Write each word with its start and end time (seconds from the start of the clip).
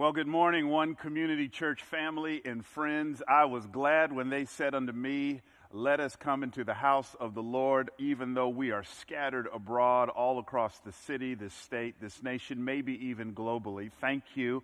Well, 0.00 0.12
good 0.12 0.26
morning, 0.26 0.68
one 0.68 0.94
community 0.94 1.46
church 1.46 1.82
family 1.82 2.40
and 2.46 2.64
friends. 2.64 3.22
I 3.28 3.44
was 3.44 3.66
glad 3.66 4.14
when 4.14 4.30
they 4.30 4.46
said 4.46 4.74
unto 4.74 4.94
me, 4.94 5.42
Let 5.72 6.00
us 6.00 6.16
come 6.16 6.42
into 6.42 6.64
the 6.64 6.72
house 6.72 7.14
of 7.20 7.34
the 7.34 7.42
Lord, 7.42 7.90
even 7.98 8.32
though 8.32 8.48
we 8.48 8.70
are 8.70 8.82
scattered 8.82 9.46
abroad 9.52 10.08
all 10.08 10.38
across 10.38 10.78
the 10.78 10.92
city, 10.92 11.34
this 11.34 11.52
state, 11.52 11.96
this 12.00 12.22
nation, 12.22 12.64
maybe 12.64 12.94
even 13.08 13.34
globally. 13.34 13.90
Thank 14.00 14.22
you 14.36 14.62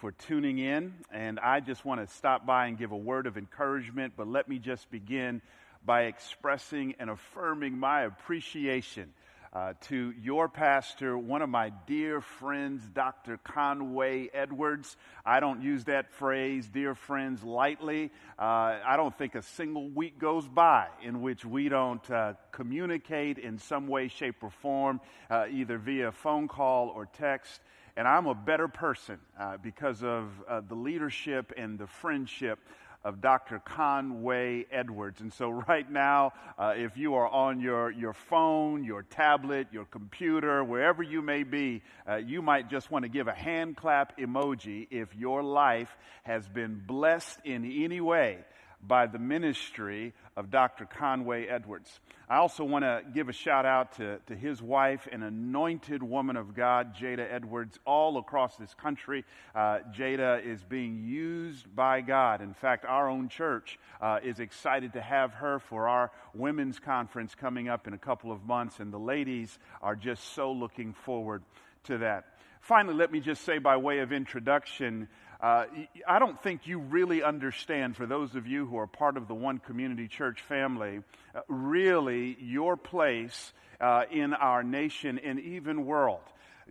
for 0.00 0.10
tuning 0.10 0.56
in. 0.56 0.94
And 1.12 1.38
I 1.38 1.60
just 1.60 1.84
want 1.84 2.00
to 2.00 2.06
stop 2.14 2.46
by 2.46 2.64
and 2.68 2.78
give 2.78 2.90
a 2.90 2.96
word 2.96 3.26
of 3.26 3.36
encouragement, 3.36 4.14
but 4.16 4.26
let 4.26 4.48
me 4.48 4.58
just 4.58 4.90
begin 4.90 5.42
by 5.84 6.04
expressing 6.04 6.94
and 6.98 7.10
affirming 7.10 7.76
my 7.76 8.04
appreciation 8.04 9.12
uh, 9.52 9.72
to 9.80 10.12
your 10.20 10.48
pastor, 10.48 11.16
one 11.16 11.42
of 11.42 11.48
my 11.48 11.72
dear 11.86 12.20
friends, 12.20 12.82
Dr. 12.92 13.38
Conway 13.38 14.28
Edwards. 14.32 14.96
I 15.24 15.40
don't 15.40 15.62
use 15.62 15.84
that 15.84 16.12
phrase, 16.12 16.68
dear 16.68 16.94
friends, 16.94 17.42
lightly. 17.42 18.10
Uh, 18.38 18.78
I 18.84 18.96
don't 18.96 19.16
think 19.16 19.34
a 19.34 19.42
single 19.42 19.88
week 19.88 20.18
goes 20.18 20.46
by 20.46 20.88
in 21.02 21.22
which 21.22 21.44
we 21.44 21.68
don't 21.68 22.08
uh, 22.10 22.34
communicate 22.52 23.38
in 23.38 23.58
some 23.58 23.88
way, 23.88 24.08
shape, 24.08 24.42
or 24.42 24.50
form, 24.50 25.00
uh, 25.30 25.46
either 25.50 25.78
via 25.78 26.12
phone 26.12 26.48
call 26.48 26.88
or 26.88 27.06
text. 27.06 27.60
And 27.96 28.06
I'm 28.06 28.26
a 28.26 28.34
better 28.34 28.68
person 28.68 29.18
uh, 29.38 29.56
because 29.56 30.04
of 30.04 30.30
uh, 30.48 30.60
the 30.60 30.76
leadership 30.76 31.52
and 31.56 31.78
the 31.78 31.88
friendship 31.88 32.60
of 33.04 33.20
Dr. 33.20 33.60
Conway 33.60 34.66
Edwards. 34.70 35.20
And 35.20 35.32
so, 35.32 35.50
right 35.68 35.90
now, 35.90 36.32
uh, 36.58 36.74
if 36.76 36.96
you 36.96 37.14
are 37.14 37.28
on 37.28 37.60
your, 37.60 37.90
your 37.90 38.12
phone, 38.12 38.84
your 38.84 39.02
tablet, 39.02 39.68
your 39.72 39.84
computer, 39.84 40.62
wherever 40.64 41.02
you 41.02 41.22
may 41.22 41.42
be, 41.42 41.82
uh, 42.08 42.16
you 42.16 42.42
might 42.42 42.68
just 42.68 42.90
want 42.90 43.04
to 43.04 43.08
give 43.08 43.28
a 43.28 43.34
hand 43.34 43.76
clap 43.76 44.18
emoji 44.18 44.86
if 44.90 45.14
your 45.14 45.42
life 45.42 45.96
has 46.24 46.46
been 46.48 46.82
blessed 46.86 47.38
in 47.44 47.64
any 47.64 48.00
way 48.00 48.38
by 48.86 49.06
the 49.06 49.18
ministry 49.18 50.14
of 50.36 50.50
Dr. 50.50 50.86
Conway 50.86 51.46
Edwards. 51.46 52.00
I 52.28 52.36
also 52.36 52.62
want 52.62 52.84
to 52.84 53.02
give 53.14 53.28
a 53.28 53.32
shout 53.32 53.64
out 53.64 53.92
to, 53.96 54.18
to 54.26 54.36
his 54.36 54.60
wife, 54.60 55.08
an 55.10 55.22
anointed 55.22 56.02
woman 56.02 56.36
of 56.36 56.54
God, 56.54 56.94
Jada 56.94 57.26
Edwards, 57.30 57.78
all 57.84 58.18
across 58.18 58.56
this 58.56 58.74
country. 58.74 59.24
Uh, 59.54 59.78
Jada 59.92 60.44
is 60.44 60.62
being 60.62 61.02
used 61.04 61.74
by 61.74 62.02
God. 62.02 62.42
In 62.42 62.52
fact, 62.54 62.84
our 62.84 63.08
own 63.08 63.28
church 63.28 63.78
uh, 64.00 64.18
is 64.22 64.40
excited 64.40 64.92
to 64.92 65.00
have 65.00 65.32
her 65.34 65.58
for 65.58 65.88
our 65.88 66.10
women's 66.34 66.78
conference 66.78 67.34
coming 67.34 67.68
up 67.68 67.86
in 67.86 67.94
a 67.94 67.98
couple 67.98 68.30
of 68.30 68.44
months, 68.44 68.78
and 68.78 68.92
the 68.92 68.98
ladies 68.98 69.58
are 69.82 69.96
just 69.96 70.34
so 70.34 70.52
looking 70.52 70.92
forward 70.92 71.42
to 71.84 71.98
that. 71.98 72.26
Finally, 72.60 72.96
let 72.96 73.10
me 73.10 73.20
just 73.20 73.44
say 73.44 73.58
by 73.58 73.76
way 73.76 74.00
of 74.00 74.12
introduction, 74.12 75.08
uh, 75.40 75.66
I 76.06 76.18
don't 76.18 76.40
think 76.42 76.66
you 76.66 76.80
really 76.80 77.22
understand, 77.22 77.96
for 77.96 78.06
those 78.06 78.34
of 78.34 78.46
you 78.46 78.66
who 78.66 78.76
are 78.78 78.88
part 78.88 79.16
of 79.16 79.28
the 79.28 79.34
One 79.34 79.58
Community 79.58 80.08
Church 80.08 80.40
family, 80.42 81.00
uh, 81.34 81.40
really 81.48 82.36
your 82.40 82.76
place 82.76 83.52
uh, 83.80 84.02
in 84.10 84.34
our 84.34 84.64
nation 84.64 85.20
and 85.22 85.38
even 85.38 85.86
world. 85.86 86.20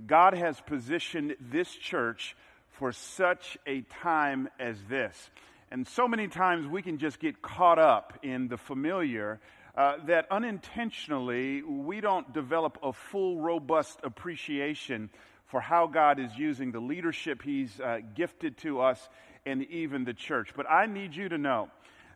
God 0.06 0.34
has 0.34 0.59
positioned 0.59 1.38
this 1.40 1.72
church 1.72 2.36
for 2.72 2.92
such 2.92 3.58
a 3.66 3.82
time 3.82 4.50
as 4.59 4.78
this. 4.90 5.30
And 5.72 5.88
so 5.88 6.08
many 6.08 6.28
times 6.28 6.68
we 6.68 6.81
can 6.81 6.98
just 6.98 7.20
get 7.20 7.42
caught 7.42 7.80
up 7.80 8.20
in 8.22 8.48
the 8.50 8.58
familiar 8.58 9.40
uh, 9.76 9.98
that 10.08 10.28
unintentionally 10.31 11.62
we 11.62 12.02
don't 12.02 12.34
develop 12.34 12.80
a 12.84 12.92
full, 12.92 13.40
robust 13.40 14.00
appreciation 14.04 15.09
for 15.48 15.62
how 15.62 15.88
God 15.88 16.20
is 16.20 16.36
using 16.38 16.72
the 16.72 16.80
leadership 16.80 17.42
He's 17.42 17.80
uh, 17.80 18.00
gifted 18.16 18.58
to 18.59 18.81
us 18.81 19.09
and 19.45 19.64
even 19.66 20.03
the 20.03 20.14
church. 20.14 20.52
But 20.56 20.70
I 20.70 20.86
need 20.86 21.16
you 21.16 21.30
to 21.30 21.38
know 21.38 21.70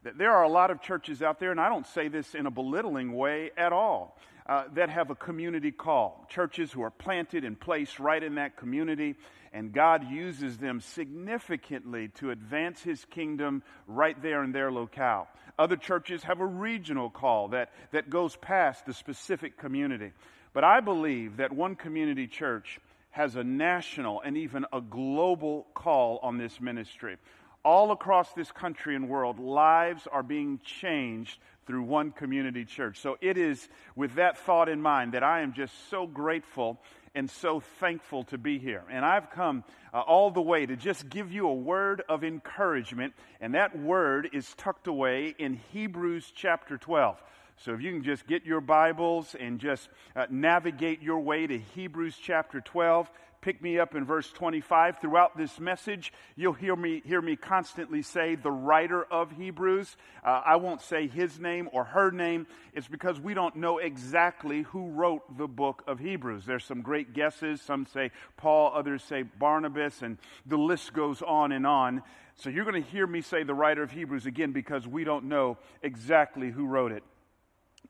that 0.03 0.17
there 0.17 0.31
are 0.31 0.43
a 0.43 0.49
lot 0.49 0.71
of 0.71 0.81
churches 0.81 1.21
out 1.21 1.39
there, 1.39 1.51
and 1.51 1.59
I 1.59 1.69
don't 1.69 1.87
say 1.87 2.07
this 2.07 2.35
in 2.35 2.45
a 2.45 2.51
belittling 2.51 3.13
way 3.13 3.51
at 3.55 3.71
all, 3.71 4.17
uh, 4.47 4.63
that 4.73 4.89
have 4.89 5.11
a 5.11 5.15
community 5.15 5.71
call. 5.71 6.25
Churches 6.29 6.71
who 6.71 6.81
are 6.81 6.91
planted 6.91 7.45
and 7.45 7.59
placed 7.59 7.99
right 7.99 8.21
in 8.21 8.35
that 8.35 8.57
community, 8.57 9.15
and 9.53 9.71
God 9.71 10.09
uses 10.09 10.57
them 10.57 10.81
significantly 10.81 12.09
to 12.15 12.31
advance 12.31 12.81
His 12.81 13.05
kingdom 13.05 13.63
right 13.87 14.19
there 14.21 14.43
in 14.43 14.51
their 14.51 14.71
locale. 14.71 15.27
Other 15.59 15.77
churches 15.77 16.23
have 16.23 16.39
a 16.39 16.45
regional 16.45 17.09
call 17.09 17.49
that, 17.49 17.71
that 17.91 18.09
goes 18.09 18.35
past 18.35 18.85
the 18.85 18.93
specific 18.93 19.57
community. 19.57 20.11
But 20.53 20.63
I 20.63 20.79
believe 20.79 21.37
that 21.37 21.53
one 21.53 21.75
community 21.75 22.27
church 22.27 22.79
has 23.11 23.35
a 23.35 23.43
national 23.43 24.21
and 24.21 24.37
even 24.37 24.65
a 24.73 24.81
global 24.81 25.67
call 25.73 26.19
on 26.23 26.37
this 26.37 26.59
ministry. 26.59 27.17
All 27.63 27.91
across 27.91 28.33
this 28.33 28.51
country 28.51 28.95
and 28.95 29.07
world, 29.07 29.39
lives 29.39 30.07
are 30.11 30.23
being 30.23 30.59
changed 30.63 31.37
through 31.67 31.83
one 31.83 32.11
community 32.11 32.65
church. 32.65 32.99
So 32.99 33.17
it 33.21 33.37
is 33.37 33.69
with 33.95 34.15
that 34.15 34.37
thought 34.39 34.67
in 34.67 34.81
mind 34.81 35.13
that 35.13 35.23
I 35.23 35.41
am 35.41 35.53
just 35.53 35.89
so 35.89 36.07
grateful 36.07 36.79
and 37.13 37.29
so 37.29 37.59
thankful 37.79 38.23
to 38.25 38.37
be 38.37 38.57
here. 38.57 38.83
And 38.89 39.05
I've 39.05 39.29
come 39.29 39.63
uh, 39.93 39.99
all 39.99 40.31
the 40.31 40.41
way 40.41 40.65
to 40.65 40.75
just 40.75 41.09
give 41.09 41.31
you 41.31 41.47
a 41.47 41.53
word 41.53 42.01
of 42.07 42.23
encouragement, 42.23 43.13
and 43.39 43.53
that 43.53 43.77
word 43.77 44.29
is 44.33 44.53
tucked 44.55 44.87
away 44.87 45.35
in 45.37 45.59
Hebrews 45.71 46.31
chapter 46.33 46.77
12. 46.77 47.21
So 47.63 47.75
if 47.75 47.81
you 47.81 47.91
can 47.91 48.01
just 48.01 48.25
get 48.25 48.43
your 48.43 48.59
Bibles 48.59 49.35
and 49.39 49.59
just 49.59 49.87
uh, 50.15 50.25
navigate 50.31 51.03
your 51.03 51.19
way 51.19 51.45
to 51.45 51.59
Hebrews 51.59 52.17
chapter 52.19 52.59
12, 52.59 53.07
pick 53.41 53.61
me 53.61 53.77
up 53.77 53.93
in 53.93 54.03
verse 54.03 54.31
25. 54.31 54.97
Throughout 54.97 55.37
this 55.37 55.59
message, 55.59 56.11
you'll 56.35 56.53
hear 56.53 56.75
me, 56.75 57.03
hear 57.05 57.21
me 57.21 57.35
constantly 57.35 58.01
say 58.01 58.33
the 58.33 58.49
writer 58.49 59.03
of 59.03 59.29
Hebrews. 59.33 59.95
Uh, 60.25 60.41
I 60.43 60.55
won't 60.55 60.81
say 60.81 61.07
his 61.07 61.39
name 61.39 61.69
or 61.71 61.83
her 61.83 62.09
name. 62.09 62.47
It's 62.73 62.87
because 62.87 63.19
we 63.19 63.35
don't 63.35 63.55
know 63.57 63.77
exactly 63.77 64.63
who 64.63 64.89
wrote 64.89 65.37
the 65.37 65.47
book 65.47 65.83
of 65.85 65.99
Hebrews. 65.99 66.45
There's 66.47 66.65
some 66.65 66.81
great 66.81 67.13
guesses. 67.13 67.61
Some 67.61 67.85
say 67.85 68.09
Paul, 68.37 68.71
others 68.73 69.03
say 69.03 69.21
Barnabas, 69.21 70.01
and 70.01 70.17
the 70.47 70.57
list 70.57 70.93
goes 70.93 71.21
on 71.21 71.51
and 71.51 71.67
on. 71.67 72.01
So 72.37 72.49
you're 72.49 72.65
going 72.65 72.83
to 72.83 72.89
hear 72.89 73.05
me 73.05 73.21
say 73.21 73.43
the 73.43 73.53
writer 73.53 73.83
of 73.83 73.91
Hebrews 73.91 74.25
again 74.25 74.51
because 74.51 74.87
we 74.87 75.03
don't 75.03 75.25
know 75.25 75.59
exactly 75.83 76.49
who 76.49 76.65
wrote 76.65 76.91
it. 76.91 77.03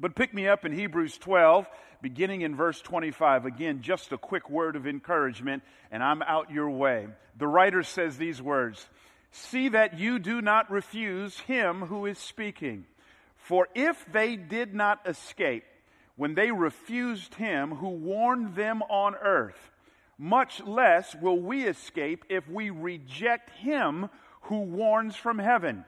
But 0.02 0.16
pick 0.16 0.34
me 0.34 0.48
up 0.48 0.66
in 0.66 0.72
Hebrews 0.72 1.20
12, 1.20 1.68
beginning 2.02 2.42
in 2.42 2.56
verse 2.56 2.82
25. 2.82 3.46
Again, 3.46 3.84
just 3.84 4.12
a 4.12 4.18
quick 4.18 4.50
word 4.50 4.76
of 4.76 4.88
encouragement, 4.88 5.62
and 5.92 6.02
I'm 6.02 6.24
out 6.24 6.50
your 6.50 6.72
way. 6.72 7.08
The 7.38 7.48
writer 7.48 7.84
says 7.84 8.18
these 8.18 8.42
words 8.42 8.84
See 9.32 9.70
that 9.70 10.00
you 10.00 10.18
do 10.18 10.42
not 10.42 10.72
refuse 10.72 11.40
him 11.42 11.82
who 11.82 12.08
is 12.08 12.18
speaking. 12.18 12.86
For 13.36 13.68
if 13.76 14.04
they 14.12 14.36
did 14.36 14.74
not 14.74 15.08
escape 15.08 15.66
when 16.16 16.34
they 16.34 16.52
refused 16.52 17.36
him 17.36 17.76
who 17.76 17.90
warned 17.90 18.56
them 18.56 18.82
on 18.84 19.14
earth, 19.16 19.72
much 20.18 20.62
less 20.62 21.16
will 21.16 21.40
we 21.40 21.66
escape 21.66 22.26
if 22.28 22.50
we 22.50 22.72
reject 22.72 23.52
him 23.52 24.10
who 24.42 24.62
warns 24.62 25.16
from 25.16 25.38
heaven. 25.38 25.86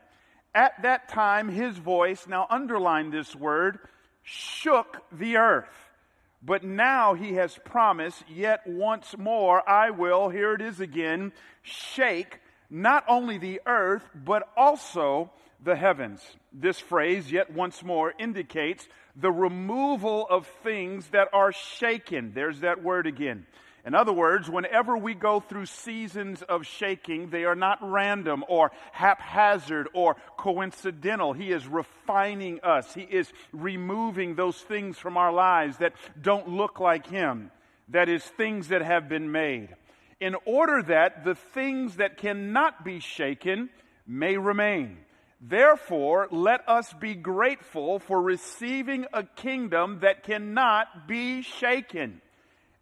At 0.54 0.84
that 0.84 1.10
time, 1.10 1.50
his 1.50 1.78
voice, 1.80 2.28
now 2.28 2.46
underline 2.50 3.10
this 3.10 3.36
word, 3.36 3.80
shook 4.24 5.04
the 5.12 5.38
earth. 5.38 5.70
But 6.42 6.64
now 6.64 7.14
he 7.14 7.36
has 7.36 7.58
promised, 7.64 8.24
yet 8.30 8.68
once 8.68 9.16
more 9.18 9.68
I 9.68 9.92
will, 9.92 10.30
here 10.30 10.54
it 10.54 10.62
is 10.62 10.80
again, 10.80 11.32
shake 11.62 12.40
not 12.70 13.06
only 13.08 13.38
the 13.38 13.62
earth, 13.66 14.04
but 14.14 14.50
also 14.58 15.32
the 15.64 15.76
heavens. 15.76 16.22
This 16.52 16.80
phrase, 16.80 17.32
yet 17.32 17.54
once 17.54 17.84
more, 17.84 18.14
indicates 18.20 18.88
the 19.16 19.32
removal 19.32 20.28
of 20.30 20.48
things 20.64 21.08
that 21.10 21.30
are 21.32 21.52
shaken. 21.52 22.34
There's 22.34 22.60
that 22.62 22.84
word 22.84 23.08
again. 23.08 23.46
In 23.86 23.96
other 23.96 24.14
words, 24.14 24.50
whenever 24.50 24.96
we 24.96 25.14
go 25.14 25.42
through 25.42 25.66
seasons 25.66 26.42
of 26.42 26.66
shaking, 26.66 27.30
they 27.30 27.44
are 27.44 27.56
not 27.56 27.80
random 27.82 28.46
or 28.48 28.72
haphazard 28.94 29.90
or 29.94 30.16
coincidental. 30.38 31.34
He 31.34 31.52
is 31.52 31.68
refining 31.68 32.62
us. 32.62 32.94
He 32.94 33.02
is 33.02 33.32
removing 33.52 34.36
those 34.36 34.58
things 34.58 34.98
from 34.98 35.18
our 35.18 35.34
lives 35.34 35.78
that 35.78 35.94
don't 36.22 36.48
look 36.48 36.80
like 36.80 37.08
Him. 37.08 37.52
That 37.90 38.08
is, 38.08 38.24
things 38.24 38.70
that 38.70 38.82
have 38.82 39.10
been 39.10 39.34
made. 39.34 39.76
In 40.22 40.38
order 40.46 40.82
that 40.84 41.26
the 41.26 41.36
things 41.36 41.98
that 41.98 42.16
cannot 42.16 42.86
be 42.86 43.02
shaken 43.02 43.70
may 44.08 44.38
remain. 44.38 44.98
Therefore, 45.42 46.30
let 46.32 46.68
us 46.70 46.94
be 46.94 47.16
grateful 47.16 48.00
for 48.00 48.22
receiving 48.22 49.06
a 49.12 49.24
kingdom 49.24 50.00
that 50.00 50.24
cannot 50.24 51.06
be 51.06 51.42
shaken. 51.42 52.22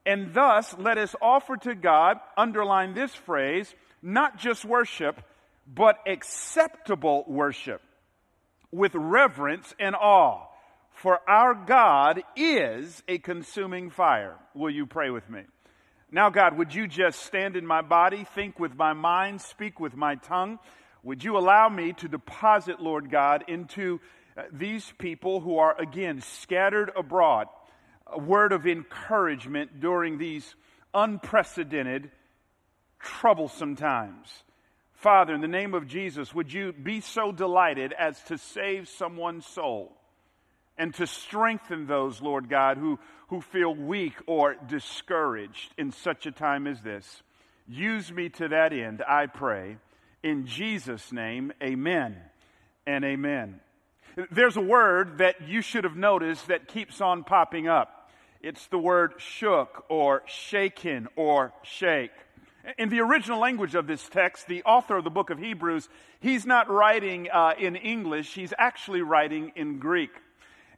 And 0.05 0.33
thus, 0.33 0.75
let 0.77 0.97
us 0.97 1.15
offer 1.21 1.57
to 1.57 1.75
God, 1.75 2.17
underline 2.35 2.93
this 2.93 3.13
phrase, 3.13 3.73
not 4.01 4.37
just 4.37 4.65
worship, 4.65 5.21
but 5.67 5.97
acceptable 6.07 7.23
worship 7.27 7.81
with 8.71 8.93
reverence 8.95 9.73
and 9.79 9.95
awe. 9.95 10.47
For 10.93 11.19
our 11.29 11.53
God 11.53 12.21
is 12.35 13.03
a 13.07 13.17
consuming 13.17 13.89
fire. 13.89 14.35
Will 14.53 14.69
you 14.69 14.85
pray 14.85 15.09
with 15.09 15.29
me? 15.29 15.41
Now, 16.11 16.29
God, 16.29 16.57
would 16.57 16.75
you 16.75 16.87
just 16.87 17.21
stand 17.21 17.55
in 17.55 17.65
my 17.65 17.81
body, 17.81 18.25
think 18.35 18.59
with 18.59 18.75
my 18.75 18.93
mind, 18.93 19.39
speak 19.41 19.79
with 19.79 19.95
my 19.95 20.15
tongue? 20.15 20.59
Would 21.03 21.23
you 21.23 21.37
allow 21.37 21.69
me 21.69 21.93
to 21.93 22.07
deposit, 22.07 22.81
Lord 22.81 23.09
God, 23.09 23.45
into 23.47 23.99
uh, 24.37 24.43
these 24.51 24.91
people 24.99 25.39
who 25.39 25.57
are, 25.57 25.79
again, 25.79 26.21
scattered 26.21 26.91
abroad, 26.95 27.47
a 28.11 28.19
word 28.19 28.53
of 28.53 28.67
encouragement 28.67 29.79
during 29.79 30.17
these 30.17 30.55
unprecedented, 30.93 32.11
troublesome 32.99 33.75
times? 33.75 34.43
Father, 34.93 35.33
in 35.33 35.41
the 35.41 35.47
name 35.47 35.73
of 35.73 35.87
Jesus, 35.87 36.33
would 36.33 36.53
you 36.53 36.73
be 36.73 37.01
so 37.01 37.31
delighted 37.31 37.93
as 37.93 38.21
to 38.23 38.37
save 38.37 38.87
someone's 38.87 39.45
soul? 39.45 39.97
and 40.81 40.95
to 40.95 41.05
strengthen 41.05 41.85
those, 41.85 42.21
Lord 42.21 42.49
God, 42.49 42.77
who, 42.77 42.97
who 43.27 43.39
feel 43.39 43.73
weak 43.73 44.15
or 44.25 44.55
discouraged 44.55 45.71
in 45.77 45.91
such 45.91 46.25
a 46.25 46.31
time 46.31 46.65
as 46.65 46.81
this. 46.81 47.21
Use 47.67 48.11
me 48.11 48.29
to 48.29 48.47
that 48.47 48.73
end, 48.73 49.03
I 49.07 49.27
pray. 49.27 49.77
In 50.23 50.47
Jesus' 50.47 51.11
name, 51.11 51.53
amen 51.61 52.17
and 52.87 53.05
amen. 53.05 53.59
There's 54.31 54.57
a 54.57 54.61
word 54.61 55.19
that 55.19 55.47
you 55.47 55.61
should 55.61 55.83
have 55.83 55.95
noticed 55.95 56.47
that 56.47 56.67
keeps 56.67 56.99
on 56.99 57.23
popping 57.23 57.67
up. 57.67 58.00
It's 58.43 58.65
the 58.67 58.79
word 58.79 59.13
shook 59.17 59.85
or 59.87 60.23
shaken 60.25 61.07
or 61.15 61.53
shake. 61.61 62.11
In 62.79 62.89
the 62.89 63.01
original 63.01 63.39
language 63.39 63.75
of 63.75 63.85
this 63.85 64.09
text, 64.09 64.47
the 64.47 64.63
author 64.63 64.97
of 64.97 65.03
the 65.03 65.11
book 65.11 65.29
of 65.29 65.37
Hebrews, 65.37 65.87
he's 66.21 66.43
not 66.43 66.67
writing 66.67 67.29
uh, 67.31 67.53
in 67.59 67.75
English, 67.75 68.33
he's 68.33 68.51
actually 68.57 69.03
writing 69.03 69.51
in 69.55 69.77
Greek. 69.77 70.09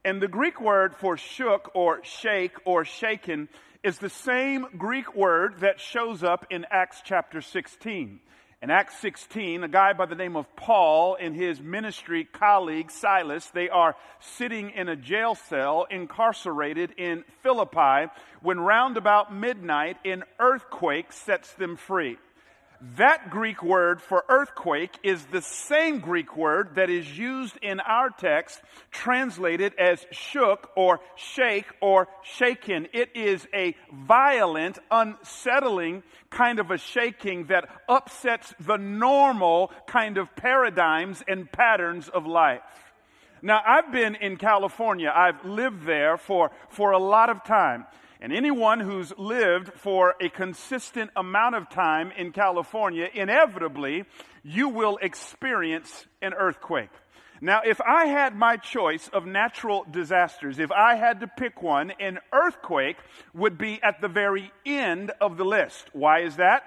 And 0.04 0.22
the 0.22 0.28
Greek 0.28 0.60
word 0.60 0.94
for 0.94 1.16
shook 1.16 1.72
or 1.74 2.04
shake 2.04 2.58
or 2.66 2.84
shaken 2.84 3.48
is 3.82 3.98
the 3.98 4.10
same 4.10 4.68
Greek 4.78 5.16
word 5.16 5.62
that 5.62 5.80
shows 5.80 6.22
up 6.22 6.46
in 6.50 6.66
Acts 6.70 7.02
chapter 7.06 7.40
16. 7.40 8.20
In 8.64 8.72
Acts 8.72 8.98
16, 9.00 9.66
a 9.66 9.68
guy 9.68 9.92
by 9.92 10.06
the 10.06 10.16
name 10.16 10.38
of 10.38 10.56
Paul 10.56 11.18
and 11.20 11.36
his 11.36 11.60
ministry 11.60 12.24
colleague 12.24 12.92
Silas, 12.92 13.48
they 13.48 13.68
are 13.68 13.98
sitting 14.22 14.70
in 14.70 14.88
a 14.88 14.96
jail 14.96 15.36
cell 15.36 15.86
incarcerated 15.92 16.94
in 16.96 17.26
Philippi 17.42 18.10
when 18.42 18.62
round 18.62 18.96
about 18.96 19.36
midnight 19.36 19.98
an 20.06 20.24
earthquake 20.40 21.12
sets 21.12 21.52
them 21.52 21.76
free. 21.76 22.18
That 22.98 23.30
Greek 23.30 23.64
word 23.64 24.02
for 24.02 24.26
earthquake 24.28 24.92
is 25.04 25.24
the 25.28 25.42
same 25.42 26.00
Greek 26.00 26.36
word 26.36 26.76
that 26.76 26.90
is 26.90 27.18
used 27.18 27.56
in 27.62 27.80
our 27.80 28.10
text, 28.10 28.62
translated 28.92 29.74
as 29.80 30.06
shook 30.12 30.70
or 30.76 31.00
shake 31.16 31.68
or 31.80 32.10
shaken. 32.24 32.90
It 32.92 33.12
is 33.16 33.48
a 33.54 33.78
violent, 33.94 34.80
unsettling 34.92 36.04
kind 36.30 36.60
of 36.60 36.72
a 36.72 36.78
shaking 36.78 37.46
that 37.46 37.70
upsets 37.88 38.54
the 38.60 38.78
normal 38.78 39.72
kind 39.88 40.18
of 40.18 40.36
paradigms 40.36 41.24
and 41.26 41.50
patterns 41.50 42.10
of 42.10 42.26
life. 42.26 42.62
Now, 43.42 43.62
I've 43.66 43.94
been 43.94 44.16
in 44.16 44.36
California. 44.36 45.12
I've 45.14 45.46
lived 45.46 45.86
there 45.86 46.18
for, 46.18 46.52
for 46.68 46.92
a 46.92 47.00
lot 47.00 47.30
of 47.30 47.46
time. 47.46 47.86
And 48.24 48.32
anyone 48.32 48.80
who's 48.80 49.12
lived 49.18 49.74
for 49.74 50.16
a 50.22 50.30
consistent 50.30 51.12
amount 51.14 51.56
of 51.56 51.70
time 51.70 52.10
in 52.18 52.32
California, 52.32 53.10
inevitably, 53.14 54.06
you 54.44 54.70
will 54.70 54.98
experience 55.02 56.06
an 56.22 56.34
earthquake. 56.34 56.90
Now, 57.42 57.64
if 57.66 57.82
I 57.82 58.06
had 58.06 58.34
my 58.34 58.56
choice 58.56 59.10
of 59.10 59.26
natural 59.26 59.86
disasters, 59.92 60.58
if 60.58 60.72
I 60.72 60.96
had 60.96 61.20
to 61.20 61.28
pick 61.28 61.62
one, 61.62 61.92
an 62.00 62.20
earthquake 62.32 62.96
would 63.34 63.58
be 63.58 63.84
at 63.84 64.00
the 64.00 64.08
very 64.08 64.54
end 64.66 65.12
of 65.20 65.36
the 65.36 65.44
list. 65.44 65.90
Why 65.92 66.22
is 66.22 66.38
that? 66.38 66.64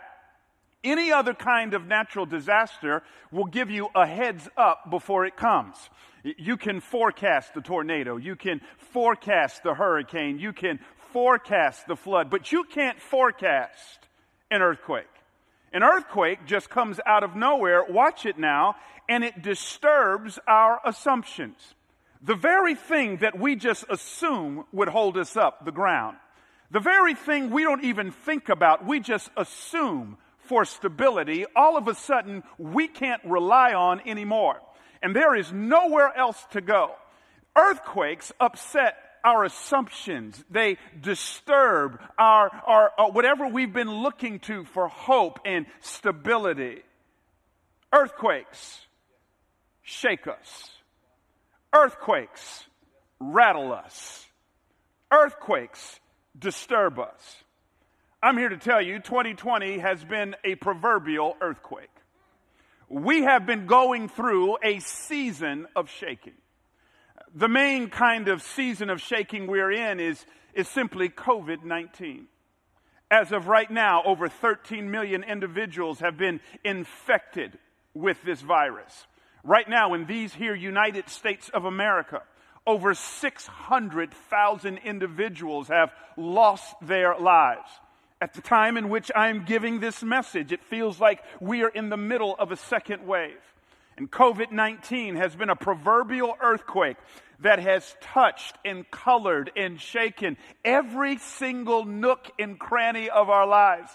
Any 0.85 1.11
other 1.11 1.32
kind 1.32 1.73
of 1.73 1.87
natural 1.87 2.26
disaster 2.26 3.02
will 3.32 3.47
give 3.47 3.70
you 3.70 3.88
a 3.94 4.06
heads 4.06 4.47
up 4.59 4.91
before 4.91 5.25
it 5.25 5.38
comes. 5.38 5.76
You 6.23 6.59
can 6.59 6.81
forecast 6.81 7.55
the 7.55 7.62
tornado. 7.62 8.19
You 8.19 8.37
can 8.37 8.61
forecast 8.93 9.62
the 9.62 9.75
hurricane. 9.75 10.38
You 10.38 10.52
can 10.52 10.81
forecast 11.16 11.86
the 11.86 11.96
flood, 11.96 12.28
but 12.28 12.52
you 12.52 12.62
can't 12.62 13.00
forecast 13.00 14.06
an 14.50 14.60
earthquake. 14.60 15.08
An 15.72 15.82
earthquake 15.82 16.40
just 16.44 16.68
comes 16.68 17.00
out 17.06 17.24
of 17.24 17.34
nowhere, 17.34 17.82
watch 17.88 18.26
it 18.26 18.38
now, 18.38 18.76
and 19.08 19.24
it 19.24 19.40
disturbs 19.40 20.38
our 20.46 20.78
assumptions. 20.84 21.56
The 22.20 22.34
very 22.34 22.74
thing 22.74 23.16
that 23.22 23.38
we 23.38 23.56
just 23.56 23.86
assume 23.88 24.66
would 24.72 24.88
hold 24.88 25.16
us 25.16 25.38
up, 25.38 25.64
the 25.64 25.72
ground. 25.72 26.18
The 26.70 26.80
very 26.80 27.14
thing 27.14 27.48
we 27.48 27.62
don't 27.62 27.84
even 27.84 28.10
think 28.10 28.50
about, 28.50 28.84
we 28.84 29.00
just 29.00 29.30
assume 29.38 30.18
for 30.40 30.66
stability, 30.66 31.46
all 31.56 31.78
of 31.78 31.88
a 31.88 31.94
sudden 31.94 32.42
we 32.58 32.88
can't 32.88 33.24
rely 33.24 33.72
on 33.72 34.02
anymore. 34.04 34.60
And 35.02 35.16
there 35.16 35.34
is 35.34 35.50
nowhere 35.50 36.14
else 36.14 36.44
to 36.50 36.60
go. 36.60 36.90
Earthquakes 37.56 38.34
upset 38.38 39.06
our 39.24 39.44
assumptions. 39.44 40.42
They 40.50 40.78
disturb 41.00 42.00
our, 42.18 42.50
our, 42.66 42.92
uh, 42.98 43.10
whatever 43.10 43.46
we've 43.46 43.72
been 43.72 44.02
looking 44.02 44.40
to 44.40 44.64
for 44.64 44.88
hope 44.88 45.40
and 45.44 45.66
stability. 45.80 46.82
Earthquakes 47.92 48.80
shake 49.82 50.26
us. 50.26 50.70
Earthquakes 51.74 52.64
rattle 53.20 53.72
us. 53.72 54.26
Earthquakes 55.12 56.00
disturb 56.38 56.98
us. 56.98 57.44
I'm 58.22 58.36
here 58.36 58.48
to 58.48 58.56
tell 58.56 58.82
you 58.82 58.98
2020 58.98 59.78
has 59.78 60.02
been 60.04 60.34
a 60.44 60.54
proverbial 60.56 61.36
earthquake. 61.40 61.90
We 62.88 63.22
have 63.22 63.46
been 63.46 63.66
going 63.66 64.08
through 64.08 64.58
a 64.62 64.78
season 64.80 65.66
of 65.76 65.90
shaking 65.90 66.34
the 67.34 67.48
main 67.48 67.90
kind 67.90 68.28
of 68.28 68.42
season 68.42 68.90
of 68.90 69.00
shaking 69.00 69.46
we're 69.46 69.72
in 69.72 70.00
is, 70.00 70.24
is 70.54 70.68
simply 70.68 71.08
COVID 71.08 71.64
19. 71.64 72.26
As 73.10 73.30
of 73.30 73.46
right 73.46 73.70
now, 73.70 74.02
over 74.04 74.28
13 74.28 74.90
million 74.90 75.22
individuals 75.22 76.00
have 76.00 76.16
been 76.16 76.40
infected 76.64 77.56
with 77.94 78.20
this 78.24 78.40
virus. 78.40 79.06
Right 79.44 79.68
now, 79.68 79.94
in 79.94 80.06
these 80.06 80.34
here 80.34 80.54
United 80.56 81.08
States 81.08 81.48
of 81.50 81.64
America, 81.64 82.22
over 82.66 82.94
600,000 82.94 84.78
individuals 84.78 85.68
have 85.68 85.92
lost 86.16 86.74
their 86.82 87.16
lives. 87.16 87.70
At 88.20 88.34
the 88.34 88.40
time 88.40 88.76
in 88.76 88.88
which 88.88 89.10
I'm 89.14 89.44
giving 89.44 89.78
this 89.78 90.02
message, 90.02 90.50
it 90.50 90.64
feels 90.64 91.00
like 91.00 91.23
we 91.38 91.62
are 91.62 91.68
in 91.68 91.90
the 91.90 91.96
middle 91.96 92.35
of 92.38 92.50
a 92.50 92.56
second 92.56 93.06
wave. 93.06 93.38
And 93.97 94.11
COVID 94.11 94.53
19 94.53 95.17
has 95.17 95.35
been 95.35 95.50
a 95.50 95.57
proverbial 95.57 96.37
earthquake 96.41 96.97
that 97.41 97.59
has 97.59 97.97
touched 98.00 98.57
and 98.65 98.91
colored 98.91 99.50
and 99.57 99.81
shaken 99.81 100.37
every 100.65 101.19
single 101.19 101.85
nook 101.85 102.31
and 102.38 102.59
cranny 102.59 103.09
of 103.09 103.31
our 103.31 103.47
lives. 103.47 103.91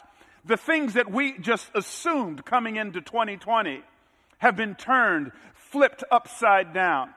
The 0.45 0.57
things 0.57 0.93
that 0.93 1.11
we 1.11 1.37
just 1.37 1.69
assumed 1.75 2.45
coming 2.45 2.77
into 2.77 3.01
2020 3.01 3.83
have 4.39 4.55
been 4.55 4.73
turned, 4.73 5.31
flipped 5.53 6.03
upside 6.11 6.73
down. 6.73 7.11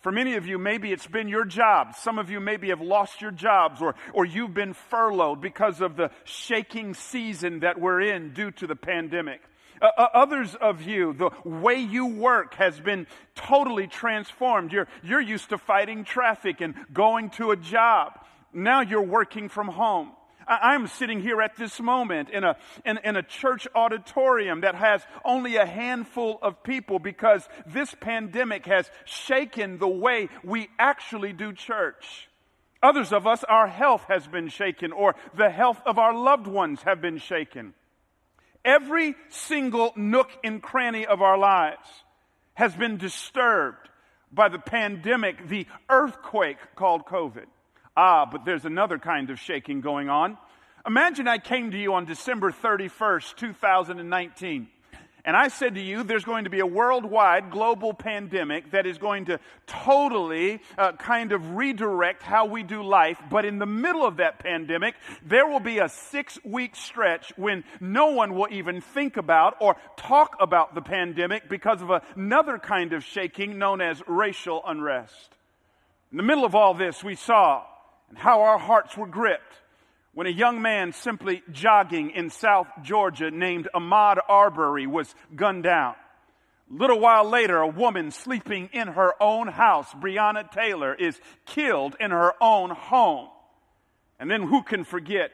For 0.00 0.10
many 0.10 0.36
of 0.36 0.46
you, 0.46 0.56
maybe 0.58 0.92
it's 0.92 1.06
been 1.06 1.28
your 1.28 1.44
job. 1.44 1.94
Some 1.94 2.18
of 2.18 2.30
you 2.30 2.40
maybe 2.40 2.70
have 2.70 2.80
lost 2.80 3.20
your 3.20 3.32
jobs 3.32 3.82
or, 3.82 3.94
or 4.14 4.24
you've 4.24 4.54
been 4.54 4.72
furloughed 4.72 5.42
because 5.42 5.82
of 5.82 5.96
the 5.96 6.10
shaking 6.24 6.94
season 6.94 7.60
that 7.60 7.78
we're 7.78 8.00
in 8.00 8.32
due 8.32 8.50
to 8.52 8.66
the 8.66 8.76
pandemic. 8.76 9.42
Uh, 9.80 9.88
uh, 9.96 10.08
others 10.14 10.54
of 10.54 10.82
you, 10.82 11.12
the 11.14 11.30
way 11.44 11.80
you 11.80 12.06
work 12.06 12.54
has 12.54 12.78
been 12.78 13.06
totally 13.34 13.86
transformed. 13.86 14.72
You're, 14.72 14.88
you're 15.02 15.20
used 15.20 15.50
to 15.50 15.58
fighting 15.58 16.04
traffic 16.04 16.60
and 16.60 16.74
going 16.92 17.30
to 17.30 17.50
a 17.50 17.56
job. 17.56 18.18
Now 18.52 18.82
you're 18.82 19.02
working 19.02 19.48
from 19.48 19.68
home. 19.68 20.12
I'm 20.46 20.88
sitting 20.88 21.20
here 21.20 21.40
at 21.40 21.56
this 21.56 21.78
moment 21.78 22.28
in 22.30 22.42
a, 22.42 22.56
in, 22.84 22.98
in, 23.04 23.14
a 23.14 23.22
church 23.22 23.68
auditorium 23.72 24.62
that 24.62 24.74
has 24.74 25.00
only 25.24 25.56
a 25.56 25.64
handful 25.64 26.40
of 26.42 26.64
people 26.64 26.98
because 26.98 27.48
this 27.66 27.94
pandemic 28.00 28.66
has 28.66 28.90
shaken 29.04 29.78
the 29.78 29.88
way 29.88 30.28
we 30.42 30.68
actually 30.76 31.32
do 31.32 31.52
church. 31.52 32.28
Others 32.82 33.12
of 33.12 33.28
us, 33.28 33.44
our 33.44 33.68
health 33.68 34.04
has 34.08 34.26
been 34.26 34.48
shaken, 34.48 34.90
or 34.90 35.14
the 35.36 35.50
health 35.50 35.80
of 35.86 35.98
our 35.98 36.14
loved 36.14 36.48
ones 36.48 36.82
have 36.82 37.00
been 37.00 37.18
shaken. 37.18 37.74
Every 38.64 39.14
single 39.30 39.92
nook 39.96 40.30
and 40.44 40.62
cranny 40.62 41.06
of 41.06 41.22
our 41.22 41.38
lives 41.38 41.88
has 42.54 42.74
been 42.74 42.98
disturbed 42.98 43.88
by 44.32 44.48
the 44.48 44.58
pandemic, 44.58 45.48
the 45.48 45.66
earthquake 45.88 46.58
called 46.76 47.06
COVID. 47.06 47.46
Ah, 47.96 48.26
but 48.30 48.44
there's 48.44 48.64
another 48.64 48.98
kind 48.98 49.30
of 49.30 49.38
shaking 49.38 49.80
going 49.80 50.08
on. 50.08 50.36
Imagine 50.86 51.26
I 51.28 51.38
came 51.38 51.70
to 51.72 51.78
you 51.78 51.94
on 51.94 52.04
December 52.04 52.52
31st, 52.52 53.36
2019, 53.36 54.68
And 55.24 55.36
I 55.36 55.48
said 55.48 55.74
to 55.74 55.80
you, 55.80 56.02
there's 56.02 56.24
going 56.24 56.44
to 56.44 56.50
be 56.50 56.60
a 56.60 56.66
worldwide 56.66 57.50
global 57.50 57.92
pandemic 57.92 58.70
that 58.70 58.86
is 58.86 58.98
going 58.98 59.26
to 59.26 59.38
totally 59.66 60.60
uh, 60.78 60.92
kind 60.92 61.32
of 61.32 61.56
redirect 61.56 62.22
how 62.22 62.46
we 62.46 62.62
do 62.62 62.82
life. 62.82 63.20
But 63.30 63.44
in 63.44 63.58
the 63.58 63.66
middle 63.66 64.04
of 64.04 64.16
that 64.16 64.38
pandemic, 64.38 64.94
there 65.24 65.46
will 65.46 65.60
be 65.60 65.78
a 65.78 65.88
six 65.88 66.38
week 66.44 66.74
stretch 66.74 67.32
when 67.36 67.64
no 67.80 68.08
one 68.08 68.34
will 68.34 68.48
even 68.50 68.80
think 68.80 69.16
about 69.16 69.56
or 69.60 69.76
talk 69.96 70.36
about 70.40 70.74
the 70.74 70.82
pandemic 70.82 71.48
because 71.48 71.82
of 71.82 71.90
another 72.16 72.58
kind 72.58 72.92
of 72.92 73.04
shaking 73.04 73.58
known 73.58 73.80
as 73.80 74.02
racial 74.06 74.62
unrest. 74.66 75.36
In 76.10 76.16
the 76.16 76.22
middle 76.22 76.44
of 76.44 76.54
all 76.54 76.74
this, 76.74 77.04
we 77.04 77.14
saw 77.14 77.64
how 78.14 78.42
our 78.42 78.58
hearts 78.58 78.96
were 78.96 79.06
gripped 79.06 79.59
when 80.12 80.26
a 80.26 80.30
young 80.30 80.60
man 80.60 80.92
simply 80.92 81.42
jogging 81.52 82.10
in 82.10 82.30
South 82.30 82.66
Georgia 82.82 83.30
named 83.30 83.68
Ahmaud 83.74 84.18
Arbery 84.28 84.86
was 84.86 85.14
gunned 85.34 85.62
down. 85.62 85.94
A 86.70 86.74
little 86.74 87.00
while 87.00 87.28
later, 87.28 87.58
a 87.58 87.68
woman 87.68 88.10
sleeping 88.10 88.70
in 88.72 88.88
her 88.88 89.14
own 89.20 89.48
house, 89.48 89.92
Breonna 89.94 90.50
Taylor, 90.50 90.94
is 90.94 91.20
killed 91.46 91.96
in 91.98 92.10
her 92.10 92.34
own 92.40 92.70
home. 92.70 93.28
And 94.18 94.30
then 94.30 94.42
who 94.42 94.62
can 94.62 94.84
forget 94.84 95.30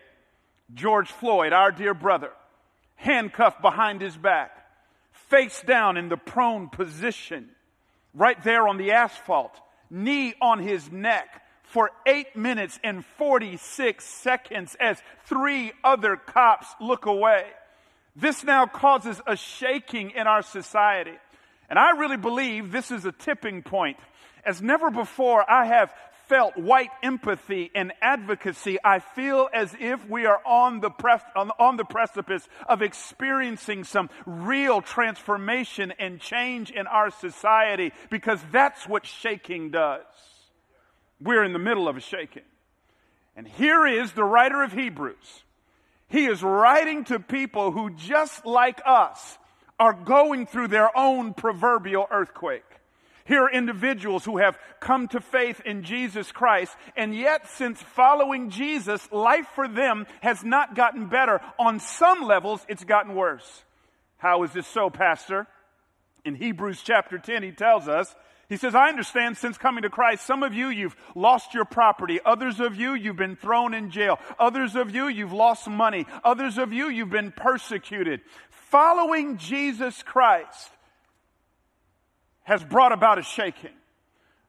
George 0.73 1.11
Floyd, 1.11 1.53
our 1.53 1.73
dear 1.73 1.95
brother, 1.95 2.31
handcuffed 2.95 3.61
behind 3.61 4.01
his 4.01 4.17
back, 4.17 4.51
face 5.13 5.63
down 5.67 5.97
in 5.97 6.09
the 6.09 6.17
prone 6.17 6.69
position, 6.69 7.51
right 8.15 8.43
there 8.43 8.67
on 8.67 8.79
the 8.79 8.93
asphalt, 8.93 9.61
knee 9.91 10.35
on 10.41 10.59
his 10.61 10.91
neck, 10.91 11.43
for 11.67 11.91
eight 12.07 12.37
minutes 12.37 12.79
and 12.83 13.05
46 13.19 14.05
seconds 14.05 14.77
as 14.81 15.01
three 15.27 15.73
other 15.85 16.17
cops 16.17 16.67
look 16.81 17.07
away. 17.07 17.45
This 18.15 18.45
now 18.45 18.67
causes 18.67 19.21
a 19.27 19.37
shaking 19.37 20.11
in 20.11 20.27
our 20.27 20.43
society. 20.43 21.19
And 21.69 21.79
I 21.79 21.91
really 21.91 22.17
believe 22.17 22.73
this 22.73 22.91
is 22.91 23.05
a 23.05 23.13
tipping 23.13 23.63
point. 23.63 23.99
As 24.45 24.63
never 24.63 24.91
before, 24.91 25.49
I 25.51 25.67
have 25.67 25.93
felt 26.29 26.57
white 26.57 26.91
empathy 27.03 27.71
and 27.75 27.93
advocacy. 28.01 28.79
I 28.85 29.01
feel 29.01 29.49
as 29.53 29.75
if 29.79 30.09
we 30.09 30.27
are 30.27 30.41
on 30.47 30.81
the, 30.81 30.91
on, 31.35 31.51
on 31.59 31.77
the 31.77 31.85
precipice 31.85 32.49
of 32.69 32.83
experiencing 32.83 33.85
some 33.85 34.11
real 34.25 34.81
transformation 34.81 35.93
and 35.99 36.21
change 36.21 36.71
in 36.71 36.87
our 36.87 37.11
society 37.11 37.93
because 38.11 38.41
that's 38.53 38.89
what 38.89 39.07
shaking 39.07 39.71
does. 39.71 40.05
We're 41.21 41.45
in 41.45 41.53
the 41.53 41.59
middle 41.59 41.89
of 41.89 41.97
a 41.97 42.01
shaking. 42.01 42.43
And 43.37 43.47
here 43.47 43.87
is 43.87 44.13
the 44.13 44.25
writer 44.25 44.63
of 44.63 44.73
Hebrews. 44.73 45.45
He 46.09 46.27
is 46.27 46.43
writing 46.43 47.05
to 47.05 47.19
people 47.19 47.73
who, 47.73 47.91
just 47.91 48.47
like 48.47 48.81
us, 48.87 49.39
are 49.79 49.93
going 49.93 50.47
through 50.47 50.69
their 50.69 50.97
own 50.97 51.35
proverbial 51.35 52.07
earthquake. 52.11 52.63
Here 53.27 53.43
are 53.43 53.51
individuals 53.51 54.25
who 54.25 54.39
have 54.39 54.57
come 54.79 55.09
to 55.09 55.21
faith 55.21 55.61
in 55.65 55.83
Jesus 55.83 56.31
Christ, 56.31 56.77
and 56.97 57.13
yet, 57.15 57.49
since 57.51 57.83
following 57.83 58.51
Jesus, 58.51 59.11
life 59.11 59.49
for 59.55 59.67
them 59.67 60.07
has 60.21 60.45
not 60.45 60.77
gotten 60.77 61.07
better. 61.09 61.41
On 61.59 61.81
some 61.81 62.23
levels, 62.23 62.65
it's 62.69 62.85
gotten 62.85 63.17
worse. 63.17 63.65
How 64.19 64.45
is 64.45 64.53
this 64.53 64.67
so, 64.69 64.91
Pastor? 64.91 65.49
In 66.25 66.37
Hebrews 66.37 66.83
chapter 66.85 67.19
10, 67.19 67.43
he 67.43 67.51
tells 67.51 67.89
us 67.89 68.15
he 68.49 68.57
says, 68.57 68.75
I 68.75 68.89
understand 68.89 69.37
since 69.37 69.59
coming 69.59 69.83
to 69.83 69.91
Christ, 69.91 70.25
some 70.25 70.43
of 70.43 70.55
you, 70.55 70.69
you've 70.69 70.97
lost 71.15 71.53
your 71.53 71.65
property. 71.65 72.21
Others 72.25 72.61
of 72.61 72.77
you, 72.77 72.95
you've 72.95 73.17
been 73.17 73.35
thrown 73.35 73.75
in 73.75 73.91
jail. 73.91 74.19
Others 74.39 74.77
of 74.77 74.95
you, 74.95 75.09
you've 75.09 75.33
lost 75.33 75.69
money. 75.69 76.07
Others 76.25 76.57
of 76.59 76.73
you, 76.73 76.89
you've 76.89 77.11
been 77.11 77.33
persecuted. 77.33 78.21
Following 78.71 79.39
Jesus 79.39 80.03
Christ 80.03 80.71
has 82.45 82.63
brought 82.63 82.93
about 82.93 83.19
a 83.19 83.23
shaking. 83.23 83.75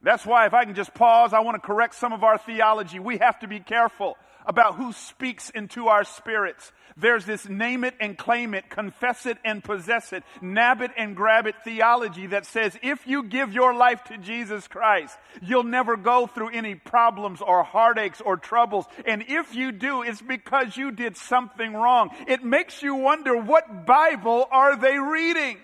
That's 0.03 0.25
why, 0.25 0.45
if 0.45 0.53
I 0.53 0.65
can 0.65 0.75
just 0.75 0.93
pause, 0.93 1.33
I 1.33 1.39
want 1.39 1.55
to 1.55 1.65
correct 1.65 1.95
some 1.95 2.13
of 2.13 2.23
our 2.23 2.37
theology. 2.37 2.99
We 2.99 3.17
have 3.17 3.39
to 3.39 3.47
be 3.47 3.59
careful 3.59 4.15
about 4.47 4.75
who 4.75 4.93
speaks 4.93 5.49
into 5.49 5.89
our 5.89 6.05
spirits. 6.05 6.71
There's 6.95 7.25
this 7.25 7.47
name 7.47 7.83
it 7.83 7.93
and 7.99 8.17
claim 8.17 8.55
it, 8.55 8.69
confess 8.69 9.27
it 9.27 9.37
and 9.45 9.63
possess 9.63 10.13
it, 10.13 10.23
nab 10.41 10.81
it 10.81 10.91
and 10.97 11.15
grab 11.15 11.45
it 11.45 11.55
theology 11.63 12.27
that 12.27 12.45
says 12.47 12.75
if 12.81 13.05
you 13.05 13.23
give 13.23 13.53
your 13.53 13.75
life 13.75 14.03
to 14.05 14.17
Jesus 14.17 14.67
Christ, 14.67 15.15
you'll 15.41 15.63
never 15.63 15.95
go 15.95 16.25
through 16.25 16.49
any 16.49 16.73
problems 16.73 17.41
or 17.41 17.63
heartaches 17.63 18.21
or 18.21 18.37
troubles. 18.37 18.85
And 19.05 19.25
if 19.27 19.53
you 19.53 19.71
do, 19.71 20.01
it's 20.01 20.21
because 20.21 20.75
you 20.75 20.91
did 20.91 21.17
something 21.17 21.73
wrong. 21.73 22.09
It 22.27 22.43
makes 22.43 22.81
you 22.81 22.95
wonder 22.95 23.37
what 23.37 23.85
Bible 23.85 24.47
are 24.49 24.75
they 24.75 24.97
reading? 24.97 25.57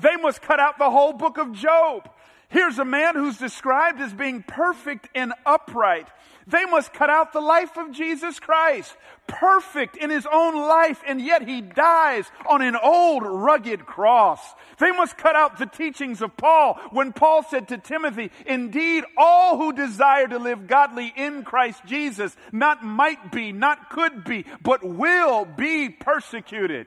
They 0.00 0.16
must 0.16 0.40
cut 0.40 0.60
out 0.60 0.78
the 0.78 0.90
whole 0.90 1.12
book 1.12 1.38
of 1.38 1.52
Job. 1.52 2.08
Here's 2.50 2.78
a 2.78 2.84
man 2.84 3.14
who's 3.14 3.36
described 3.36 4.00
as 4.00 4.12
being 4.12 4.42
perfect 4.42 5.08
and 5.14 5.34
upright. 5.44 6.08
They 6.46 6.64
must 6.64 6.94
cut 6.94 7.10
out 7.10 7.34
the 7.34 7.42
life 7.42 7.76
of 7.76 7.92
Jesus 7.92 8.40
Christ, 8.40 8.96
perfect 9.26 9.98
in 9.98 10.08
his 10.08 10.26
own 10.32 10.56
life, 10.56 11.02
and 11.06 11.20
yet 11.20 11.46
he 11.46 11.60
dies 11.60 12.24
on 12.48 12.62
an 12.62 12.74
old 12.74 13.22
rugged 13.22 13.84
cross. 13.84 14.40
They 14.78 14.90
must 14.90 15.18
cut 15.18 15.36
out 15.36 15.58
the 15.58 15.66
teachings 15.66 16.22
of 16.22 16.38
Paul 16.38 16.80
when 16.90 17.12
Paul 17.12 17.42
said 17.42 17.68
to 17.68 17.76
Timothy, 17.76 18.30
Indeed, 18.46 19.04
all 19.18 19.58
who 19.58 19.74
desire 19.74 20.26
to 20.26 20.38
live 20.38 20.66
godly 20.66 21.12
in 21.14 21.44
Christ 21.44 21.82
Jesus 21.84 22.34
not 22.50 22.82
might 22.82 23.30
be, 23.30 23.52
not 23.52 23.90
could 23.90 24.24
be, 24.24 24.46
but 24.62 24.82
will 24.82 25.44
be 25.44 25.90
persecuted. 25.90 26.86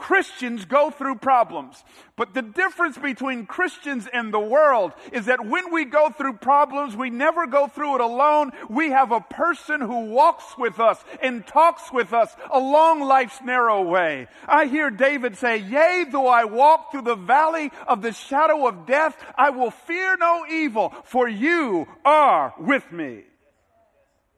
Christians 0.00 0.64
go 0.64 0.90
through 0.90 1.16
problems. 1.16 1.84
But 2.16 2.32
the 2.32 2.40
difference 2.40 2.96
between 2.96 3.44
Christians 3.44 4.08
and 4.10 4.32
the 4.32 4.40
world 4.40 4.92
is 5.12 5.26
that 5.26 5.46
when 5.46 5.70
we 5.70 5.84
go 5.84 6.08
through 6.10 6.38
problems, 6.38 6.96
we 6.96 7.10
never 7.10 7.46
go 7.46 7.68
through 7.68 7.96
it 7.96 8.00
alone. 8.00 8.52
We 8.70 8.90
have 8.90 9.12
a 9.12 9.20
person 9.20 9.82
who 9.82 10.06
walks 10.06 10.56
with 10.56 10.80
us 10.80 11.04
and 11.22 11.46
talks 11.46 11.92
with 11.92 12.14
us 12.14 12.34
along 12.50 13.02
life's 13.02 13.40
narrow 13.44 13.82
way. 13.82 14.28
I 14.48 14.64
hear 14.66 14.90
David 14.90 15.36
say, 15.36 15.58
Yea, 15.58 16.06
though 16.10 16.28
I 16.28 16.44
walk 16.44 16.90
through 16.90 17.02
the 17.02 17.14
valley 17.14 17.70
of 17.86 18.00
the 18.00 18.12
shadow 18.12 18.66
of 18.66 18.86
death, 18.86 19.22
I 19.36 19.50
will 19.50 19.70
fear 19.70 20.16
no 20.16 20.46
evil, 20.50 20.94
for 21.04 21.28
you 21.28 21.86
are 22.06 22.54
with 22.58 22.90
me. 22.90 23.24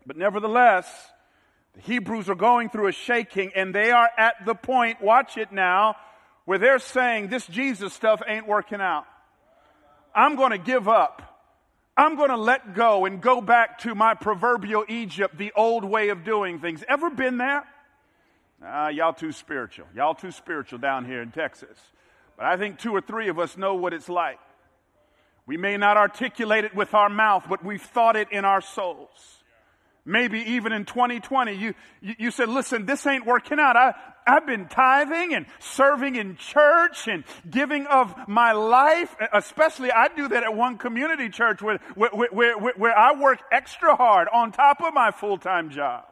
But 0.04 0.16
nevertheless, 0.16 0.87
the 1.75 1.81
Hebrews 1.81 2.29
are 2.29 2.35
going 2.35 2.69
through 2.69 2.88
a 2.88 2.93
shaking 2.93 3.52
and 3.55 3.75
they 3.75 3.91
are 3.91 4.11
at 4.17 4.45
the 4.45 4.55
point, 4.55 5.00
watch 5.00 5.37
it 5.37 5.52
now, 5.52 5.97
where 6.45 6.59
they're 6.59 6.79
saying 6.79 7.29
this 7.29 7.47
Jesus 7.47 7.93
stuff 7.93 8.21
ain't 8.26 8.47
working 8.47 8.81
out. 8.81 9.07
I'm 10.14 10.37
going 10.37 10.50
to 10.50 10.59
give 10.59 10.88
up. 10.88 11.29
I'm 11.97 12.17
going 12.17 12.31
to 12.31 12.37
let 12.37 12.75
go 12.75 13.05
and 13.05 13.21
go 13.21 13.41
back 13.41 13.79
to 13.81 13.95
my 13.95 14.14
proverbial 14.14 14.85
Egypt, 14.88 15.37
the 15.37 15.52
old 15.55 15.85
way 15.85 16.09
of 16.09 16.25
doing 16.25 16.59
things. 16.59 16.83
Ever 16.88 17.11
been 17.11 17.38
there? 17.38 17.64
Ah, 18.64 18.88
y'all 18.88 19.12
too 19.12 19.33
spiritual. 19.33 19.87
Y'all 19.95 20.14
too 20.14 20.31
spiritual 20.31 20.79
down 20.79 21.05
here 21.05 21.21
in 21.21 21.31
Texas. 21.31 21.79
But 22.37 22.47
I 22.47 22.57
think 22.57 22.79
two 22.79 22.95
or 22.95 23.00
three 23.00 23.29
of 23.29 23.38
us 23.38 23.57
know 23.57 23.75
what 23.75 23.93
it's 23.93 24.09
like. 24.09 24.38
We 25.47 25.57
may 25.57 25.76
not 25.76 25.97
articulate 25.97 26.64
it 26.64 26.75
with 26.75 26.95
our 26.95 27.09
mouth, 27.09 27.45
but 27.49 27.64
we've 27.64 27.83
thought 27.83 28.17
it 28.17 28.29
in 28.31 28.45
our 28.45 28.61
souls. 28.61 29.41
Maybe 30.04 30.40
even 30.40 30.73
in 30.73 30.85
2020, 30.85 31.54
you, 31.54 31.75
you, 32.00 32.32
said, 32.32 32.49
listen, 32.49 32.87
this 32.87 33.06
ain't 33.06 33.25
working 33.25 33.61
out. 33.61 33.76
I, 33.76 33.94
I've 34.26 34.47
been 34.47 34.66
tithing 34.66 35.32
and 35.32 35.47
serving 35.61 36.16
in 36.16 36.37
church 36.37 37.06
and 37.06 37.23
giving 37.49 37.87
of 37.87 38.12
my 38.26 38.50
life. 38.50 39.14
Especially, 39.32 39.92
I 39.92 40.09
do 40.09 40.26
that 40.28 40.42
at 40.42 40.56
one 40.56 40.76
community 40.76 41.28
church 41.28 41.62
where, 41.62 41.78
where, 41.94 42.11
where, 42.11 42.59
where, 42.59 42.75
where 42.76 42.99
I 42.99 43.14
work 43.14 43.42
extra 43.52 43.94
hard 43.94 44.26
on 44.32 44.50
top 44.50 44.82
of 44.82 44.92
my 44.92 45.12
full 45.12 45.38
time 45.38 45.71
job. 45.71 46.04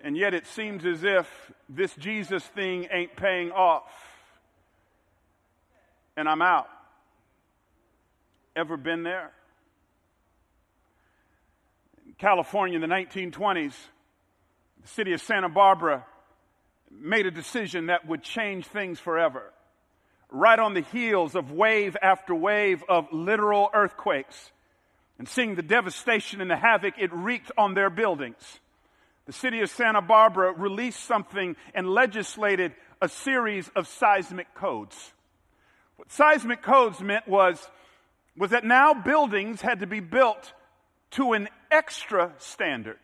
And 0.00 0.16
yet 0.16 0.34
it 0.34 0.46
seems 0.46 0.86
as 0.86 1.02
if 1.02 1.26
this 1.68 1.92
Jesus 1.96 2.44
thing 2.44 2.86
ain't 2.92 3.16
paying 3.16 3.50
off. 3.50 3.90
And 6.16 6.28
I'm 6.28 6.42
out. 6.42 6.68
Ever 8.54 8.76
been 8.76 9.02
there? 9.02 9.32
California 12.18 12.76
in 12.76 12.80
the 12.80 12.94
1920s, 12.94 13.74
the 14.80 14.88
city 14.88 15.12
of 15.12 15.20
Santa 15.20 15.48
Barbara 15.48 16.06
made 16.90 17.26
a 17.26 17.30
decision 17.30 17.86
that 17.86 18.06
would 18.06 18.22
change 18.22 18.66
things 18.66 18.98
forever. 18.98 19.52
Right 20.30 20.58
on 20.58 20.74
the 20.74 20.80
heels 20.80 21.34
of 21.34 21.52
wave 21.52 21.96
after 22.00 22.34
wave 22.34 22.82
of 22.88 23.06
literal 23.12 23.68
earthquakes 23.74 24.50
and 25.18 25.28
seeing 25.28 25.54
the 25.54 25.62
devastation 25.62 26.40
and 26.40 26.50
the 26.50 26.56
havoc 26.56 26.94
it 26.98 27.12
wreaked 27.12 27.52
on 27.58 27.74
their 27.74 27.90
buildings, 27.90 28.60
the 29.26 29.32
city 29.32 29.60
of 29.60 29.68
Santa 29.68 30.00
Barbara 30.00 30.52
released 30.52 31.04
something 31.04 31.54
and 31.74 31.88
legislated 31.88 32.72
a 33.02 33.08
series 33.08 33.68
of 33.76 33.88
seismic 33.88 34.54
codes. 34.54 35.12
What 35.96 36.10
seismic 36.10 36.62
codes 36.62 37.00
meant 37.00 37.28
was, 37.28 37.68
was 38.36 38.50
that 38.50 38.64
now 38.64 38.94
buildings 38.94 39.60
had 39.60 39.80
to 39.80 39.86
be 39.86 40.00
built 40.00 40.52
to 41.16 41.32
an 41.32 41.48
extra 41.70 42.32
standard. 42.38 42.98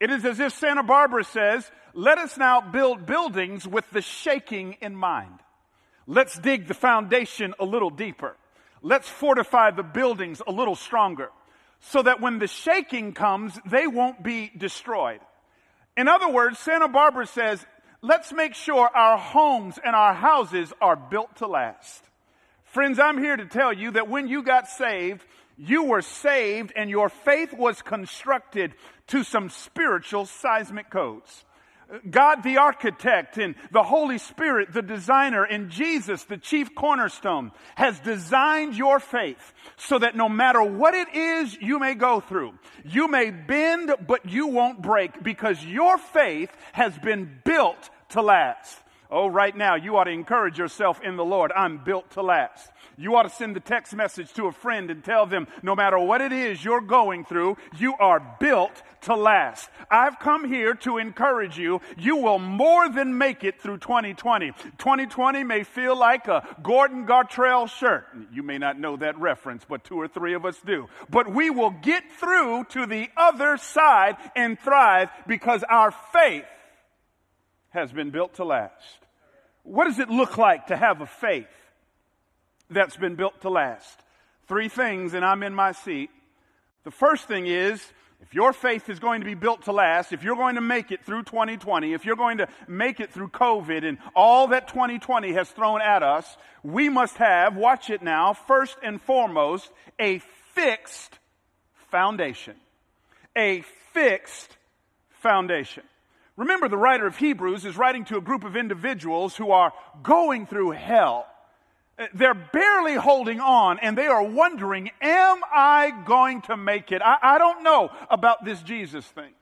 It 0.00 0.10
is 0.10 0.24
as 0.24 0.40
if 0.40 0.52
Santa 0.52 0.82
Barbara 0.82 1.24
says, 1.24 1.70
let 1.94 2.18
us 2.18 2.36
now 2.36 2.60
build 2.60 3.06
buildings 3.06 3.66
with 3.66 3.88
the 3.90 4.02
shaking 4.02 4.76
in 4.80 4.94
mind. 4.94 5.38
Let's 6.06 6.38
dig 6.38 6.68
the 6.68 6.74
foundation 6.74 7.54
a 7.58 7.64
little 7.64 7.90
deeper. 7.90 8.36
Let's 8.82 9.08
fortify 9.08 9.70
the 9.70 9.82
buildings 9.82 10.40
a 10.46 10.52
little 10.52 10.76
stronger 10.76 11.30
so 11.80 12.02
that 12.02 12.20
when 12.20 12.38
the 12.38 12.46
shaking 12.46 13.12
comes, 13.12 13.58
they 13.68 13.86
won't 13.86 14.22
be 14.22 14.52
destroyed. 14.56 15.20
In 15.96 16.08
other 16.08 16.28
words, 16.28 16.58
Santa 16.58 16.88
Barbara 16.88 17.26
says, 17.26 17.64
let's 18.02 18.32
make 18.32 18.54
sure 18.54 18.88
our 18.88 19.18
homes 19.18 19.78
and 19.82 19.96
our 19.96 20.14
houses 20.14 20.72
are 20.80 20.96
built 20.96 21.36
to 21.36 21.46
last. 21.46 22.04
Friends, 22.64 22.98
I'm 22.98 23.18
here 23.18 23.36
to 23.36 23.46
tell 23.46 23.72
you 23.72 23.92
that 23.92 24.08
when 24.08 24.28
you 24.28 24.42
got 24.42 24.68
saved, 24.68 25.24
you 25.56 25.84
were 25.84 26.02
saved 26.02 26.72
and 26.76 26.90
your 26.90 27.08
faith 27.08 27.52
was 27.52 27.82
constructed 27.82 28.74
to 29.08 29.24
some 29.24 29.50
spiritual 29.50 30.26
seismic 30.26 30.90
codes. 30.90 31.44
God 32.10 32.42
the 32.42 32.58
architect 32.58 33.38
and 33.38 33.54
the 33.70 33.84
Holy 33.84 34.18
Spirit 34.18 34.72
the 34.72 34.82
designer 34.82 35.44
and 35.44 35.70
Jesus 35.70 36.24
the 36.24 36.36
chief 36.36 36.74
cornerstone 36.74 37.52
has 37.76 38.00
designed 38.00 38.74
your 38.74 38.98
faith 38.98 39.54
so 39.76 40.00
that 40.00 40.16
no 40.16 40.28
matter 40.28 40.60
what 40.62 40.94
it 40.94 41.14
is 41.14 41.56
you 41.60 41.78
may 41.78 41.94
go 41.94 42.18
through, 42.18 42.54
you 42.84 43.06
may 43.06 43.30
bend 43.30 43.94
but 44.06 44.28
you 44.28 44.48
won't 44.48 44.82
break 44.82 45.22
because 45.22 45.64
your 45.64 45.96
faith 45.96 46.50
has 46.72 46.98
been 46.98 47.38
built 47.44 47.90
to 48.08 48.20
last. 48.20 48.82
Oh, 49.10 49.28
right 49.28 49.56
now, 49.56 49.74
you 49.76 49.96
ought 49.96 50.04
to 50.04 50.10
encourage 50.10 50.58
yourself 50.58 51.00
in 51.02 51.16
the 51.16 51.24
Lord. 51.24 51.52
I'm 51.52 51.82
built 51.84 52.10
to 52.12 52.22
last. 52.22 52.70
You 52.98 53.14
ought 53.16 53.24
to 53.24 53.30
send 53.30 53.54
the 53.54 53.60
text 53.60 53.94
message 53.94 54.32
to 54.34 54.46
a 54.46 54.52
friend 54.52 54.90
and 54.90 55.04
tell 55.04 55.26
them 55.26 55.46
no 55.62 55.74
matter 55.74 55.98
what 55.98 56.20
it 56.20 56.32
is 56.32 56.64
you're 56.64 56.80
going 56.80 57.24
through, 57.24 57.58
you 57.78 57.94
are 57.98 58.36
built 58.40 58.82
to 59.02 59.14
last. 59.14 59.68
I've 59.90 60.18
come 60.18 60.48
here 60.48 60.74
to 60.74 60.98
encourage 60.98 61.58
you. 61.58 61.80
You 61.98 62.16
will 62.16 62.38
more 62.38 62.88
than 62.88 63.18
make 63.18 63.44
it 63.44 63.60
through 63.60 63.78
2020. 63.78 64.52
2020 64.78 65.44
may 65.44 65.62
feel 65.62 65.96
like 65.96 66.26
a 66.26 66.46
Gordon 66.62 67.06
Gartrell 67.06 67.68
shirt. 67.68 68.06
You 68.32 68.42
may 68.42 68.58
not 68.58 68.80
know 68.80 68.96
that 68.96 69.18
reference, 69.18 69.64
but 69.68 69.84
two 69.84 70.00
or 70.00 70.08
three 70.08 70.34
of 70.34 70.44
us 70.44 70.58
do. 70.64 70.88
But 71.10 71.30
we 71.30 71.50
will 71.50 71.70
get 71.70 72.02
through 72.18 72.64
to 72.70 72.86
the 72.86 73.08
other 73.16 73.58
side 73.58 74.16
and 74.34 74.58
thrive 74.58 75.10
because 75.26 75.62
our 75.68 75.90
faith 75.90 76.44
has 77.76 77.92
been 77.92 78.10
built 78.10 78.34
to 78.34 78.44
last. 78.44 78.72
What 79.62 79.84
does 79.84 79.98
it 79.98 80.08
look 80.08 80.38
like 80.38 80.68
to 80.68 80.76
have 80.76 81.00
a 81.02 81.06
faith 81.06 81.46
that's 82.70 82.96
been 82.96 83.14
built 83.14 83.40
to 83.42 83.50
last? 83.50 84.00
Three 84.48 84.68
things, 84.68 85.12
and 85.14 85.24
I'm 85.24 85.42
in 85.42 85.54
my 85.54 85.72
seat. 85.72 86.10
The 86.84 86.90
first 86.90 87.28
thing 87.28 87.46
is 87.46 87.84
if 88.22 88.34
your 88.34 88.52
faith 88.52 88.88
is 88.88 88.98
going 88.98 89.20
to 89.20 89.26
be 89.26 89.34
built 89.34 89.64
to 89.64 89.72
last, 89.72 90.12
if 90.12 90.22
you're 90.22 90.36
going 90.36 90.54
to 90.54 90.60
make 90.60 90.90
it 90.90 91.04
through 91.04 91.24
2020, 91.24 91.92
if 91.92 92.04
you're 92.04 92.16
going 92.16 92.38
to 92.38 92.48
make 92.66 93.00
it 93.00 93.12
through 93.12 93.28
COVID 93.28 93.84
and 93.86 93.98
all 94.14 94.48
that 94.48 94.68
2020 94.68 95.32
has 95.34 95.50
thrown 95.50 95.82
at 95.82 96.02
us, 96.02 96.36
we 96.62 96.88
must 96.88 97.16
have, 97.16 97.56
watch 97.56 97.90
it 97.90 98.02
now, 98.02 98.32
first 98.32 98.76
and 98.82 99.00
foremost, 99.02 99.70
a 100.00 100.20
fixed 100.54 101.18
foundation. 101.90 102.56
A 103.36 103.62
fixed 103.92 104.56
foundation. 105.10 105.82
Remember, 106.36 106.68
the 106.68 106.76
writer 106.76 107.06
of 107.06 107.16
Hebrews 107.16 107.64
is 107.64 107.76
writing 107.76 108.04
to 108.06 108.18
a 108.18 108.20
group 108.20 108.44
of 108.44 108.56
individuals 108.56 109.36
who 109.36 109.50
are 109.52 109.72
going 110.02 110.46
through 110.46 110.72
hell. 110.72 111.26
Uh, 111.98 112.06
they're 112.12 112.34
barely 112.34 112.94
holding 112.94 113.40
on 113.40 113.78
and 113.78 113.96
they 113.96 114.06
are 114.06 114.22
wondering, 114.22 114.90
am 115.00 115.40
I 115.50 115.92
going 116.06 116.42
to 116.42 116.56
make 116.56 116.92
it? 116.92 117.00
I, 117.02 117.16
I, 117.22 117.38
don't 117.38 117.62
know 117.62 117.90
about 118.10 118.44
this 118.44 118.60
Jesus 118.60 119.06
thing. 119.06 119.32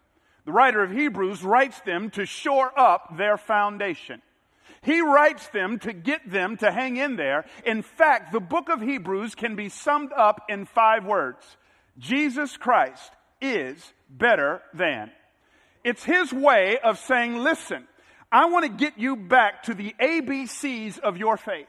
The 0.45 0.53
writer 0.53 0.83
of 0.83 0.93
Hebrews 0.93 1.43
writes 1.43 1.81
them 1.81 2.11
to 2.11 2.27
shore 2.27 2.71
up 2.79 3.17
their 3.17 3.37
foundation. 3.37 4.23
He 4.83 5.01
writes 5.01 5.49
them 5.49 5.79
to 5.81 5.93
get 5.93 6.31
them 6.31 6.59
to 6.59 6.71
hang 6.71 6.97
in 6.97 7.17
there. 7.17 7.47
In 7.65 7.83
fact, 7.83 8.33
the 8.33 8.41
book 8.41 8.69
of 8.69 8.81
Hebrews 8.81 9.35
can 9.35 9.57
be 9.57 9.69
summed 9.69 10.13
up 10.13 10.43
in 10.49 10.67
five 10.67 11.05
words 11.05 11.45
Jesus 11.99 12.57
Christ 12.57 13.11
is 13.41 13.93
better 14.09 14.63
than. 14.75 15.11
It's 15.85 16.03
his 16.03 16.33
way 16.33 16.79
of 16.83 16.99
saying, 16.99 17.39
listen, 17.39 17.87
I 18.33 18.47
want 18.47 18.65
to 18.65 18.85
get 18.85 18.99
you 18.99 19.17
back 19.17 19.65
to 19.65 19.75
the 19.75 19.95
ABCs 20.01 20.99
of 20.99 21.17
your 21.19 21.37
faith. 21.37 21.69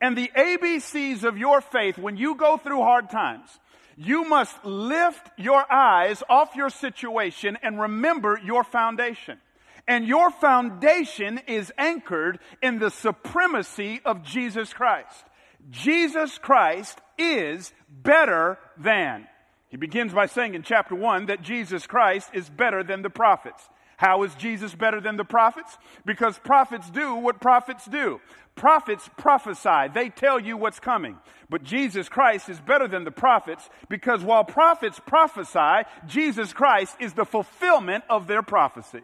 And 0.00 0.18
the 0.18 0.30
ABCs 0.36 1.22
of 1.22 1.38
your 1.38 1.60
faith, 1.60 1.96
when 1.96 2.16
you 2.16 2.34
go 2.34 2.56
through 2.56 2.80
hard 2.80 3.08
times, 3.08 3.48
you 3.96 4.24
must 4.24 4.64
lift 4.64 5.30
your 5.38 5.64
eyes 5.72 6.22
off 6.28 6.56
your 6.56 6.68
situation 6.68 7.56
and 7.62 7.80
remember 7.80 8.38
your 8.44 8.64
foundation. 8.64 9.38
And 9.86 10.06
your 10.06 10.30
foundation 10.30 11.40
is 11.46 11.72
anchored 11.78 12.40
in 12.62 12.78
the 12.78 12.90
supremacy 12.90 14.00
of 14.04 14.24
Jesus 14.24 14.72
Christ. 14.72 15.24
Jesus 15.70 16.38
Christ 16.38 16.98
is 17.16 17.72
better 17.88 18.58
than. 18.76 19.26
He 19.74 19.76
begins 19.76 20.12
by 20.12 20.26
saying 20.26 20.54
in 20.54 20.62
chapter 20.62 20.94
1 20.94 21.26
that 21.26 21.42
Jesus 21.42 21.84
Christ 21.84 22.30
is 22.32 22.48
better 22.48 22.84
than 22.84 23.02
the 23.02 23.10
prophets. 23.10 23.60
How 23.96 24.22
is 24.22 24.32
Jesus 24.36 24.72
better 24.72 25.00
than 25.00 25.16
the 25.16 25.24
prophets? 25.24 25.76
Because 26.06 26.38
prophets 26.38 26.88
do 26.90 27.16
what 27.16 27.40
prophets 27.40 27.84
do. 27.86 28.20
Prophets 28.54 29.10
prophesy. 29.16 29.92
They 29.92 30.10
tell 30.10 30.38
you 30.38 30.56
what's 30.56 30.78
coming. 30.78 31.18
But 31.50 31.64
Jesus 31.64 32.08
Christ 32.08 32.48
is 32.48 32.60
better 32.60 32.86
than 32.86 33.02
the 33.02 33.10
prophets 33.10 33.68
because 33.88 34.22
while 34.22 34.44
prophets 34.44 35.00
prophesy, 35.04 35.88
Jesus 36.06 36.52
Christ 36.52 36.94
is 37.00 37.14
the 37.14 37.24
fulfillment 37.24 38.04
of 38.08 38.28
their 38.28 38.42
prophecy 38.42 39.00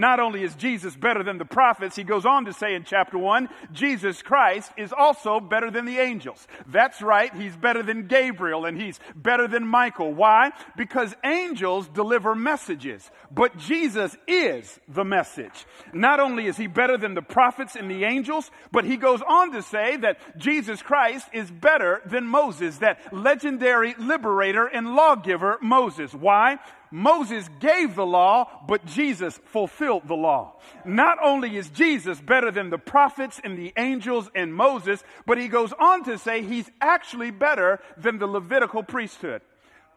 not 0.00 0.20
only 0.20 0.42
is 0.42 0.54
Jesus 0.54 0.94
better 0.94 1.22
than 1.22 1.38
the 1.38 1.44
prophets, 1.44 1.96
he 1.96 2.04
goes 2.04 2.24
on 2.24 2.44
to 2.44 2.52
say 2.52 2.74
in 2.74 2.84
chapter 2.84 3.18
1, 3.18 3.48
Jesus 3.72 4.22
Christ 4.22 4.70
is 4.76 4.92
also 4.92 5.40
better 5.40 5.70
than 5.70 5.84
the 5.84 5.98
angels. 5.98 6.46
That's 6.66 7.00
right, 7.02 7.34
he's 7.34 7.56
better 7.56 7.82
than 7.82 8.06
Gabriel 8.06 8.64
and 8.64 8.80
he's 8.80 9.00
better 9.14 9.48
than 9.48 9.66
Michael. 9.66 10.12
Why? 10.12 10.52
Because 10.76 11.14
angels 11.24 11.88
deliver 11.88 12.34
messages, 12.34 13.10
but 13.30 13.56
Jesus 13.56 14.16
is 14.26 14.78
the 14.88 15.04
message. 15.04 15.66
Not 15.92 16.20
only 16.20 16.46
is 16.46 16.56
he 16.56 16.66
better 16.66 16.96
than 16.96 17.14
the 17.14 17.22
prophets 17.22 17.76
and 17.76 17.90
the 17.90 18.04
angels, 18.04 18.50
but 18.72 18.84
he 18.84 18.96
goes 18.96 19.22
on 19.26 19.52
to 19.52 19.62
say 19.62 19.96
that 19.98 20.38
Jesus 20.38 20.82
Christ 20.82 21.28
is 21.32 21.50
better 21.50 22.02
than 22.06 22.24
Moses, 22.24 22.78
that 22.78 23.12
legendary 23.12 23.94
liberator 23.98 24.66
and 24.66 24.94
lawgiver 24.94 25.58
Moses. 25.62 26.12
Why? 26.12 26.58
Moses 26.90 27.48
gave 27.60 27.94
the 27.94 28.06
law, 28.06 28.64
but 28.66 28.86
Jesus 28.86 29.38
fulfilled 29.46 29.85
the 30.06 30.14
law. 30.14 30.54
Not 30.84 31.18
only 31.22 31.56
is 31.56 31.68
Jesus 31.70 32.20
better 32.20 32.50
than 32.50 32.70
the 32.70 32.78
prophets 32.78 33.40
and 33.42 33.56
the 33.56 33.72
angels 33.76 34.30
and 34.34 34.54
Moses, 34.54 35.02
but 35.26 35.38
he 35.38 35.48
goes 35.48 35.72
on 35.72 36.04
to 36.04 36.18
say 36.18 36.42
he's 36.42 36.70
actually 36.80 37.30
better 37.30 37.80
than 37.96 38.18
the 38.18 38.26
Levitical 38.26 38.82
priesthood. 38.82 39.42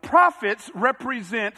Prophets 0.01 0.69
represent 0.73 1.55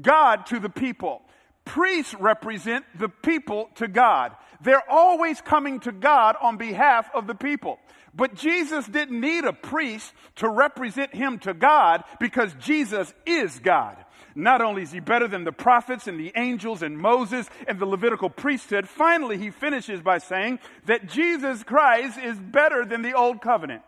God 0.00 0.46
to 0.46 0.60
the 0.60 0.68
people. 0.68 1.22
Priests 1.64 2.14
represent 2.14 2.84
the 2.98 3.08
people 3.08 3.68
to 3.76 3.88
God. 3.88 4.32
They're 4.60 4.88
always 4.90 5.40
coming 5.40 5.80
to 5.80 5.92
God 5.92 6.36
on 6.40 6.56
behalf 6.56 7.10
of 7.14 7.26
the 7.26 7.34
people. 7.34 7.78
But 8.14 8.34
Jesus 8.34 8.86
didn't 8.86 9.20
need 9.20 9.44
a 9.44 9.52
priest 9.52 10.12
to 10.36 10.48
represent 10.48 11.14
him 11.14 11.38
to 11.40 11.54
God 11.54 12.04
because 12.18 12.52
Jesus 12.54 13.12
is 13.26 13.58
God. 13.60 13.96
Not 14.38 14.62
only 14.62 14.82
is 14.82 14.92
he 14.92 15.00
better 15.00 15.26
than 15.26 15.42
the 15.42 15.50
prophets 15.50 16.06
and 16.06 16.18
the 16.18 16.30
angels 16.36 16.80
and 16.82 16.96
Moses 16.96 17.50
and 17.66 17.76
the 17.80 17.86
Levitical 17.86 18.30
priesthood, 18.30 18.88
finally 18.88 19.36
he 19.36 19.50
finishes 19.50 20.00
by 20.00 20.18
saying 20.18 20.60
that 20.86 21.08
Jesus 21.08 21.64
Christ 21.64 22.20
is 22.20 22.38
better 22.38 22.84
than 22.84 23.02
the 23.02 23.14
old 23.14 23.40
covenant. 23.40 23.82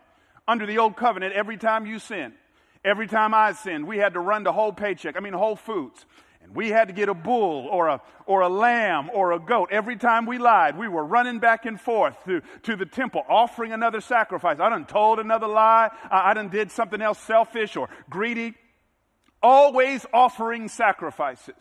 Under 0.45 0.65
the 0.65 0.77
old 0.77 0.97
covenant, 0.97 1.33
every 1.35 1.55
time 1.55 1.85
you 1.85 1.99
sin, 1.99 2.33
every 2.83 3.07
time 3.07 3.33
I 3.33 3.53
sinned, 3.53 3.87
we 3.87 3.97
had 3.97 4.15
to 4.15 4.19
run 4.19 4.43
the 4.43 4.51
whole 4.51 4.73
paycheck, 4.73 5.15
I 5.15 5.21
mean, 5.21 5.31
Whole 5.31 5.55
Foods. 5.55 6.05
And 6.43 6.53
we 6.53 6.67
had 6.67 6.89
to 6.89 6.93
get 6.93 7.07
a 7.07 7.13
bull 7.13 7.69
or 7.71 7.87
a, 7.87 8.01
or 8.25 8.41
a 8.41 8.49
lamb 8.49 9.09
or 9.13 9.31
a 9.31 9.39
goat. 9.39 9.69
Every 9.71 9.95
time 9.95 10.25
we 10.25 10.37
lied, 10.37 10.77
we 10.77 10.89
were 10.89 11.05
running 11.05 11.39
back 11.39 11.65
and 11.65 11.79
forth 11.79 12.21
to, 12.25 12.41
to 12.63 12.75
the 12.75 12.85
temple, 12.85 13.23
offering 13.29 13.71
another 13.71 14.01
sacrifice. 14.01 14.59
I 14.59 14.69
done 14.69 14.85
told 14.85 15.19
another 15.19 15.47
lie. 15.47 15.91
I, 16.09 16.31
I 16.31 16.33
done 16.33 16.49
did 16.49 16.71
something 16.71 17.01
else 17.01 17.19
selfish 17.19 17.77
or 17.77 17.87
greedy 18.09 18.55
always 19.41 20.05
offering 20.13 20.67
sacrifices. 20.67 21.55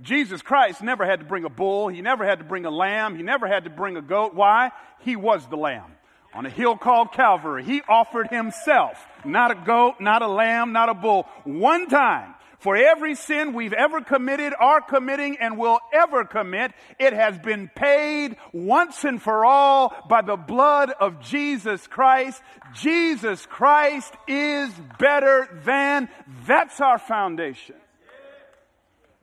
Jesus 0.00 0.42
Christ 0.42 0.82
never 0.82 1.04
had 1.04 1.20
to 1.20 1.26
bring 1.26 1.44
a 1.44 1.50
bull. 1.50 1.88
He 1.88 2.00
never 2.02 2.24
had 2.24 2.38
to 2.38 2.44
bring 2.44 2.64
a 2.64 2.70
lamb. 2.70 3.16
He 3.16 3.22
never 3.22 3.48
had 3.48 3.64
to 3.64 3.70
bring 3.70 3.96
a 3.96 4.02
goat. 4.02 4.34
Why? 4.34 4.70
He 5.00 5.16
was 5.16 5.46
the 5.48 5.56
lamb. 5.56 5.92
On 6.34 6.46
a 6.46 6.50
hill 6.50 6.76
called 6.76 7.12
Calvary, 7.12 7.64
he 7.64 7.82
offered 7.88 8.28
himself, 8.28 9.04
not 9.24 9.50
a 9.50 9.54
goat, 9.54 9.94
not 9.98 10.22
a 10.22 10.28
lamb, 10.28 10.72
not 10.72 10.88
a 10.88 10.94
bull, 10.94 11.26
one 11.44 11.88
time 11.88 12.34
for 12.58 12.76
every 12.76 13.14
sin 13.14 13.52
we've 13.52 13.72
ever 13.72 14.00
committed, 14.00 14.52
are 14.58 14.80
committing, 14.80 15.36
and 15.38 15.56
will 15.56 15.78
ever 15.92 16.24
commit, 16.24 16.72
it 16.98 17.12
has 17.12 17.38
been 17.38 17.70
paid 17.74 18.36
once 18.52 19.04
and 19.04 19.22
for 19.22 19.44
all 19.44 19.94
by 20.08 20.22
the 20.22 20.36
blood 20.36 20.90
of 20.90 21.20
Jesus 21.20 21.86
Christ. 21.86 22.42
Jesus 22.74 23.46
Christ 23.46 24.12
is 24.26 24.72
better 24.98 25.48
than. 25.64 26.08
That's 26.46 26.80
our 26.80 26.98
foundation. 26.98 27.76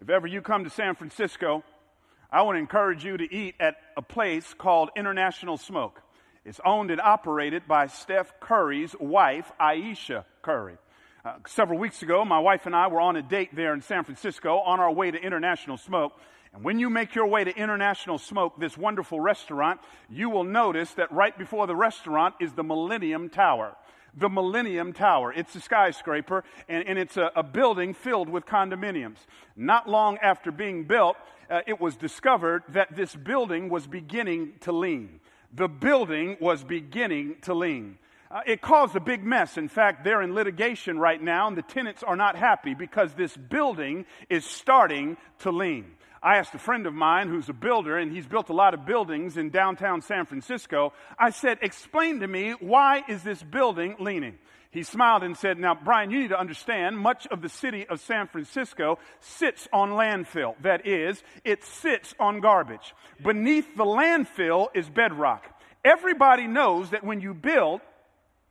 If 0.02 0.10
ever 0.10 0.28
you 0.28 0.41
come 0.41 0.63
to 0.63 0.69
San 0.69 0.95
Francisco, 0.95 1.63
I 2.32 2.43
want 2.43 2.56
to 2.56 2.60
encourage 2.60 3.04
you 3.04 3.17
to 3.17 3.36
eat 3.36 3.56
at 3.60 3.76
a 3.98 4.02
place 4.02 4.54
called 4.54 4.89
International 4.95 5.58
Smoke. 5.58 6.02
It's 6.45 6.60
owned 6.63 6.91
and 6.91 7.02
operated 7.02 7.67
by 7.67 7.88
Steph 7.88 8.39
Curry's 8.39 8.95
wife, 9.00 9.52
Ayesha 9.60 10.26
Curry. 10.41 10.78
Uh, 11.25 11.33
several 11.47 11.79
weeks 11.79 12.03
ago, 12.03 12.23
my 12.23 12.38
wife 12.38 12.67
and 12.67 12.75
I 12.75 12.85
were 12.85 13.01
on 13.01 13.15
a 13.15 13.23
date 13.23 13.55
there 13.55 13.73
in 13.73 13.81
San 13.81 14.03
Francisco 14.03 14.59
on 14.59 14.79
our 14.79 14.91
way 14.91 15.09
to 15.09 15.19
International 15.19 15.75
Smoke. 15.75 16.13
And 16.53 16.63
when 16.63 16.77
you 16.77 16.88
make 16.88 17.15
your 17.15 17.25
way 17.25 17.43
to 17.43 17.57
International 17.57 18.19
Smoke, 18.19 18.59
this 18.59 18.77
wonderful 18.77 19.19
restaurant, 19.19 19.79
you 20.07 20.29
will 20.29 20.43
notice 20.43 20.91
that 20.93 21.11
right 21.11 21.35
before 21.35 21.65
the 21.65 21.75
restaurant 21.75 22.35
is 22.39 22.53
the 22.53 22.63
Millennium 22.63 23.29
Tower. 23.29 23.75
The 24.15 24.29
Millennium 24.29 24.93
Tower. 24.93 25.33
It's 25.33 25.55
a 25.55 25.61
skyscraper, 25.61 26.43
and, 26.69 26.88
and 26.88 26.99
it's 26.99 27.17
a, 27.17 27.31
a, 27.35 27.41
building 27.41 27.95
filled 27.95 28.29
with 28.29 28.45
condominiums. 28.45 29.17
Not 29.55 29.89
long 29.89 30.19
after 30.19 30.51
being 30.51 30.83
built, 30.83 31.17
uh, 31.49 31.61
it 31.65 31.81
was 31.81 31.95
discovered 31.95 32.61
that 32.69 32.95
this 32.95 33.15
building 33.15 33.69
was 33.69 33.88
beginning 33.88 34.53
to 34.59 34.71
lean. 34.71 35.21
The 35.51 35.69
building 35.69 36.38
was 36.39 36.63
beginning 36.63 37.38
to 37.41 37.55
lean. 37.55 37.97
Uh, 38.36 38.41
it 38.45 38.60
caused 38.60 38.98
a 38.98 39.00
big 39.00 39.24
mess. 39.24 39.58
In 39.58 39.69
fact, 39.69 40.04
they're 40.04 40.21
in 40.21 40.36
litigation 40.36 41.00
right 41.00 41.24
now, 41.24 41.48
and 41.48 41.56
the 41.56 41.62
tenants 41.62 42.04
are 42.04 42.17
not 42.17 42.36
happy 42.36 42.74
because 42.74 43.13
this 43.13 43.36
building 43.38 44.06
is 44.30 44.43
starting 44.43 45.15
to 45.39 45.52
lean. 45.52 45.86
I 46.21 46.36
asked 46.36 46.54
a 46.54 46.60
friend 46.60 46.86
of 46.86 46.93
mine 46.93 47.30
who's 47.30 47.48
a 47.48 47.54
builder, 47.54 47.98
and 47.98 48.12
he's 48.12 48.26
built 48.26 48.50
a 48.50 48.54
lot 48.54 48.74
of 48.74 48.86
buildings 48.86 49.38
in 49.38 49.52
downtown 49.52 50.02
San 50.02 50.26
Francisco. 50.26 50.91
I 51.17 51.30
said, 51.30 51.60
Explain 51.62 52.19
to 52.19 52.28
me, 52.28 52.52
why 52.60 53.04
is 53.08 53.24
this 53.24 53.41
building 53.41 53.95
leaning? 54.00 54.38
He 54.69 54.84
smiled 54.84 55.24
and 55.24 55.38
said, 55.38 55.58
Now, 55.58 55.74
Brian, 55.74 56.12
you 56.12 56.19
need 56.19 56.32
to 56.32 56.39
understand 56.39 57.00
much 57.00 57.26
of 57.28 57.41
the 57.41 57.48
city 57.48 57.88
of 57.88 58.02
San 58.02 58.28
Francisco 58.28 59.00
sits 59.21 59.65
on 59.71 59.91
landfill. 59.91 60.56
That 60.62 60.86
is, 60.86 61.24
it 61.45 61.63
sits 61.63 62.13
on 62.19 62.41
garbage. 62.41 62.95
Beneath 63.24 63.78
the 63.78 63.86
landfill 63.86 64.67
is 64.76 64.89
bedrock. 64.89 65.45
Everybody 65.86 66.48
knows 66.48 66.89
that 66.89 67.06
when 67.06 67.21
you 67.21 67.34
build, 67.34 67.80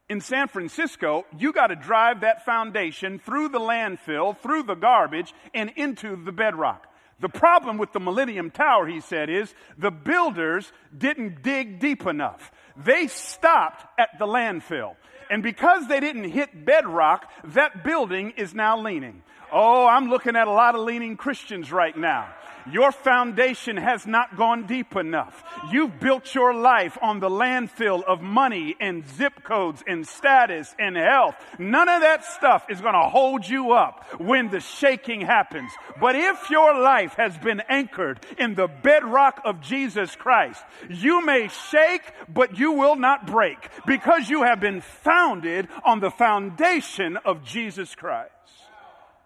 in 0.08 0.20
San 0.20 0.48
Francisco, 0.48 1.24
you 1.38 1.52
got 1.52 1.68
to 1.68 1.76
drive 1.76 2.20
that 2.20 2.44
foundation 2.44 3.18
through 3.18 3.48
the 3.48 3.58
landfill, 3.58 4.38
through 4.38 4.64
the 4.64 4.74
garbage, 4.74 5.32
and 5.54 5.72
into 5.76 6.22
the 6.22 6.32
bedrock. 6.32 6.86
The 7.20 7.28
problem 7.28 7.78
with 7.78 7.92
the 7.92 8.00
Millennium 8.00 8.50
Tower, 8.50 8.86
he 8.86 9.00
said, 9.00 9.30
is 9.30 9.54
the 9.78 9.90
builders 9.90 10.70
didn't 10.96 11.42
dig 11.42 11.80
deep 11.80 12.06
enough. 12.06 12.52
They 12.76 13.06
stopped 13.06 13.86
at 13.98 14.18
the 14.18 14.26
landfill. 14.26 14.96
And 15.30 15.42
because 15.42 15.88
they 15.88 16.00
didn't 16.00 16.30
hit 16.30 16.66
bedrock, 16.66 17.30
that 17.44 17.82
building 17.82 18.34
is 18.36 18.52
now 18.52 18.78
leaning. 18.78 19.22
Oh, 19.50 19.86
I'm 19.86 20.10
looking 20.10 20.36
at 20.36 20.48
a 20.48 20.52
lot 20.52 20.74
of 20.74 20.82
leaning 20.82 21.16
Christians 21.16 21.72
right 21.72 21.96
now. 21.96 22.28
Your 22.70 22.92
foundation 22.92 23.76
has 23.76 24.06
not 24.06 24.36
gone 24.36 24.66
deep 24.66 24.96
enough. 24.96 25.44
You've 25.70 26.00
built 26.00 26.34
your 26.34 26.54
life 26.54 26.96
on 27.02 27.20
the 27.20 27.28
landfill 27.28 28.02
of 28.04 28.22
money 28.22 28.74
and 28.80 29.06
zip 29.06 29.42
codes 29.44 29.82
and 29.86 30.06
status 30.06 30.74
and 30.78 30.96
health. 30.96 31.34
None 31.58 31.88
of 31.88 32.00
that 32.00 32.24
stuff 32.24 32.66
is 32.70 32.80
going 32.80 32.94
to 32.94 33.08
hold 33.08 33.46
you 33.46 33.72
up 33.72 34.04
when 34.20 34.48
the 34.50 34.60
shaking 34.60 35.20
happens. 35.20 35.70
But 36.00 36.16
if 36.16 36.50
your 36.50 36.80
life 36.80 37.14
has 37.14 37.36
been 37.36 37.62
anchored 37.68 38.24
in 38.38 38.54
the 38.54 38.68
bedrock 38.68 39.40
of 39.44 39.60
Jesus 39.60 40.16
Christ, 40.16 40.62
you 40.88 41.24
may 41.24 41.48
shake, 41.70 42.02
but 42.28 42.58
you 42.58 42.72
will 42.72 42.96
not 42.96 43.26
break 43.26 43.58
because 43.86 44.28
you 44.28 44.42
have 44.42 44.60
been 44.60 44.80
founded 44.80 45.68
on 45.84 46.00
the 46.00 46.10
foundation 46.10 47.18
of 47.18 47.44
Jesus 47.44 47.94
Christ. 47.94 48.30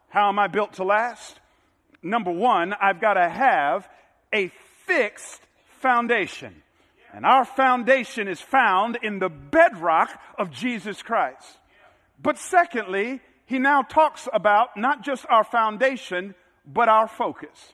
How 0.08 0.28
am 0.28 0.38
I 0.38 0.48
built 0.48 0.74
to 0.74 0.84
last? 0.84 1.38
Number 2.02 2.30
one, 2.30 2.74
I've 2.80 3.00
got 3.00 3.14
to 3.14 3.28
have 3.28 3.88
a 4.32 4.50
fixed 4.86 5.40
foundation. 5.80 6.62
And 7.12 7.24
our 7.24 7.44
foundation 7.44 8.28
is 8.28 8.40
found 8.40 8.98
in 9.02 9.18
the 9.18 9.28
bedrock 9.28 10.10
of 10.38 10.50
Jesus 10.50 11.02
Christ. 11.02 11.46
But 12.20 12.38
secondly, 12.38 13.20
he 13.46 13.58
now 13.58 13.82
talks 13.82 14.28
about 14.32 14.76
not 14.76 15.02
just 15.02 15.24
our 15.30 15.44
foundation, 15.44 16.34
but 16.66 16.88
our 16.88 17.08
focus. 17.08 17.72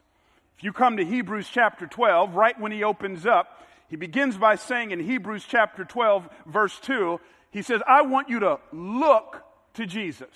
If 0.56 0.62
you 0.62 0.72
come 0.72 0.98
to 0.98 1.04
Hebrews 1.04 1.48
chapter 1.52 1.86
12, 1.86 2.36
right 2.36 2.58
when 2.60 2.70
he 2.70 2.84
opens 2.84 3.26
up, 3.26 3.60
he 3.88 3.96
begins 3.96 4.38
by 4.38 4.54
saying 4.54 4.92
in 4.92 5.00
Hebrews 5.00 5.44
chapter 5.48 5.84
12, 5.84 6.28
verse 6.46 6.78
2, 6.80 7.20
he 7.50 7.62
says, 7.62 7.80
I 7.86 8.02
want 8.02 8.28
you 8.28 8.40
to 8.40 8.58
look 8.72 9.42
to 9.74 9.86
Jesus. 9.86 10.28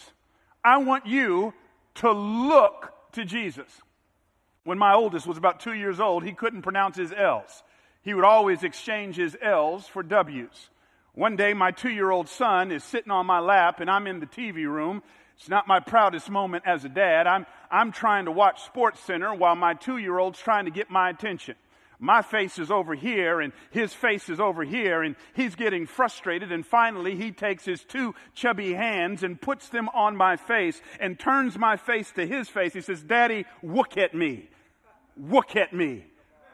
I 0.65 0.79
want 0.79 1.07
you 1.07 1.55
to 1.97 2.13
look 2.13 2.93
to 3.13 3.25
Jesus. 3.25 3.69
When 4.65 4.79
my 4.79 4.95
oldest 4.95 5.27
was 5.27 5.39
about 5.39 5.61
two 5.61 5.73
years 5.73 6.01
old, 6.01 6.25
he 6.25 6.33
couldn't 6.33 6.63
pronounce 6.63 6.97
his 6.97 7.13
L's. 7.13 7.63
He 8.03 8.15
would 8.15 8.25
always 8.25 8.63
exchange 8.63 9.17
his 9.17 9.37
L's 9.41 9.87
for 9.87 10.03
W's. 10.03 10.71
One 11.15 11.37
day, 11.37 11.53
my 11.53 11.71
two 11.71 11.91
year 11.91 12.11
old 12.11 12.29
son 12.29 12.71
is 12.71 12.85
sitting 12.85 13.11
on 13.11 13.27
my 13.27 13.41
lap, 13.41 13.81
and 13.81 13.91
I'm 13.91 14.07
in 14.07 14.21
the 14.21 14.27
TV 14.27 14.67
room. 14.67 15.03
It's 15.37 15.49
not 15.49 15.67
my 15.69 15.81
proudest 15.81 16.31
moment 16.31 16.65
as 16.67 16.85
a 16.85 16.89
dad. 16.89 17.27
I'm, 17.27 17.47
I'm 17.71 17.93
trying 17.93 18.25
to 18.25 18.33
watch 18.33 18.65
Sports 18.65 19.01
Center 19.01 19.33
while 19.35 19.55
my 19.55 19.75
two 19.75 19.97
year 19.97 20.19
old's 20.19 20.39
trying 20.39 20.65
to 20.65 20.71
get 20.71 20.91
my 20.91 21.11
attention. 21.11 21.55
My 21.99 22.23
face 22.23 22.59
is 22.59 22.71
over 22.71 22.95
here 22.95 23.41
and 23.41 23.53
his 23.71 23.93
face 23.93 24.29
is 24.29 24.39
over 24.39 24.63
here 24.63 25.03
and 25.03 25.17
he's 25.35 25.57
getting 25.57 25.87
frustrated 25.87 26.53
and 26.53 26.65
finally 26.65 27.17
he 27.17 27.33
takes 27.33 27.65
his 27.65 27.83
two 27.83 28.15
chubby 28.35 28.73
hands 28.73 29.25
and 29.25 29.41
puts 29.41 29.69
them 29.69 29.89
on 29.89 30.17
my 30.17 30.37
face 30.37 30.81
and 31.01 31.19
turns 31.19 31.59
my 31.59 31.77
face 31.77 32.13
to 32.13 32.25
his 32.25 32.49
face. 32.49 32.73
He 32.73 32.81
says, 32.83 33.03
Daddy, 33.03 33.47
look 33.65 33.97
at 33.97 34.15
me. 34.15 34.49
Look 35.17 35.57
at 35.57 35.73
me. 35.73 36.05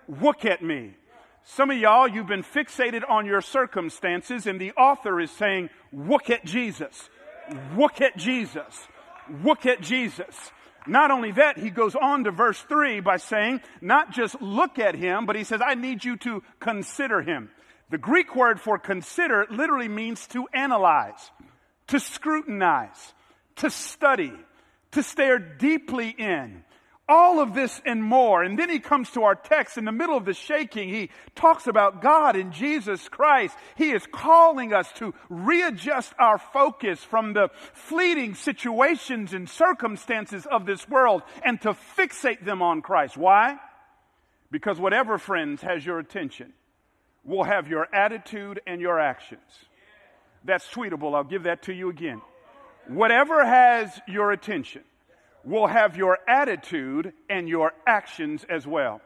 Look 0.09 0.47
at 0.47 0.63
me. 0.63 0.95
Some 1.43 1.71
of 1.71 1.77
y'all, 1.77 2.09
you've 2.09 2.27
been 2.27 2.43
fixated 2.43 3.03
on 3.07 3.27
your 3.27 3.43
circumstances 3.43 4.47
and 4.47 4.59
the 4.59 4.73
author 4.73 5.21
is 5.21 5.31
saying, 5.31 5.69
look 5.93 6.31
at 6.31 6.47
Jesus. 6.47 7.11
Look 7.77 8.01
at 8.01 8.17
Jesus. 8.17 8.89
Look 9.45 9.67
at 9.67 9.83
Jesus. 9.83 10.53
Not 10.87 11.11
only 11.11 11.33
that, 11.33 11.59
he 11.59 11.71
goes 11.71 11.95
on 11.95 12.25
to 12.25 12.31
verse 12.31 12.61
3 12.61 13.01
by 13.01 13.17
saying, 13.17 13.61
not 13.81 14.13
just 14.13 14.41
look 14.41 14.79
at 14.79 14.95
him, 14.95 15.27
but 15.27 15.37
he 15.37 15.45
says, 15.45 15.61
I 15.65 15.75
need 15.75 16.05
you 16.05 16.17
to 16.19 16.43
consider 16.61 17.23
him. 17.23 17.51
The 17.91 17.99
Greek 17.99 18.35
word 18.35 18.61
for 18.61 18.79
consider 18.79 19.47
literally 19.51 19.89
means 19.89 20.27
to 20.29 20.47
analyze, 20.53 21.31
to 21.89 22.01
scrutinize, 22.01 23.15
to 23.57 23.71
study, 23.71 24.33
to 24.93 25.03
stare 25.03 25.39
deeply 25.39 26.09
in. 26.11 26.65
All 27.07 27.41
of 27.41 27.55
this 27.55 27.83
and 27.85 28.03
more. 28.03 28.43
And 28.43 28.59
then 28.59 28.71
he 28.71 28.79
comes 28.79 29.11
to 29.11 29.25
our 29.25 29.35
text 29.35 29.77
in 29.77 29.85
the 29.85 29.93
middle 29.93 30.17
of 30.17 30.25
the 30.25 30.33
shaking. 30.33 30.89
He 30.89 31.11
talks 31.35 31.67
about 31.67 32.01
God 32.01 32.35
and 32.35 32.53
Jesus 32.53 33.09
Christ. 33.09 33.57
He 33.77 33.91
is 33.91 34.07
calling 34.11 34.73
us 34.73 34.91
to 34.95 35.13
readjust 35.29 36.15
our 36.19 36.39
focus 36.39 37.05
from 37.05 37.35
the 37.35 37.51
fleeting 37.75 38.35
situations 38.35 39.35
and 39.35 39.49
circumstances 39.49 40.47
of 40.51 40.65
this 40.65 40.89
world 40.89 41.23
and 41.43 41.61
to 41.63 41.75
fixate 41.97 42.45
them 42.45 42.63
on 42.63 42.81
Christ. 42.81 43.17
Why? 43.17 43.59
Because 44.51 44.79
whatever, 44.79 45.19
friends, 45.19 45.61
has 45.61 45.85
your 45.85 45.99
attention 45.99 46.55
will 47.25 47.45
have 47.45 47.69
your 47.69 47.89
attitude 47.95 48.61
and 48.67 48.81
your 48.81 49.01
actions. 49.01 49.41
That's 50.45 50.67
tweetable. 50.69 51.15
I'll 51.15 51.25
give 51.25 51.45
that 51.45 51.63
to 51.63 51.73
you 51.73 51.89
again. 51.89 52.21
Whatever 52.87 53.45
has 53.45 53.99
your 54.07 54.31
attention 54.31 54.83
will 55.45 55.67
have 55.67 55.97
your 55.97 56.19
attitude 56.29 57.13
and 57.29 57.49
your 57.49 57.73
actions 57.87 58.45
as 58.49 58.67
well. 58.67 59.01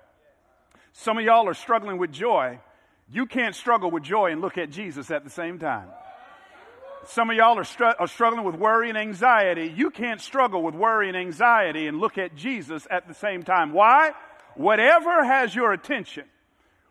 Some 0.93 1.19
of 1.19 1.25
y'all 1.25 1.49
are 1.49 1.55
struggling 1.55 1.99
with 1.99 2.13
joy. 2.13 2.59
You 3.11 3.27
can't 3.27 3.55
struggle 3.55 3.91
with 3.91 4.03
joy 4.03 4.33
and 4.33 4.41
look 4.41 4.59
at 4.59 4.71
Jesus 4.71 5.11
at 5.11 5.25
the 5.25 5.31
same 5.31 5.59
time. 5.59 5.89
Some 7.07 7.31
of 7.31 7.37
y'all 7.37 7.59
are, 7.59 7.65
str- 7.65 7.85
are, 7.99 8.07
struggling 8.07 8.45
with 8.45 8.57
worry 8.57 8.89
and 8.91 8.99
anxiety. 8.99 9.73
You 9.75 9.91
can't 9.91 10.21
struggle 10.21 10.63
with 10.63 10.75
worry 10.75 11.09
and 11.09 11.17
anxiety 11.17 11.87
and 11.87 12.01
look 12.01 12.19
at 12.19 12.35
Jesus 12.35 12.87
at 12.91 13.09
the 13.09 13.15
same 13.15 13.43
time. 13.45 13.73
Why? 13.73 14.13
Whatever 14.57 15.25
has 15.25 15.55
your 15.55 15.73
attention 15.73 16.25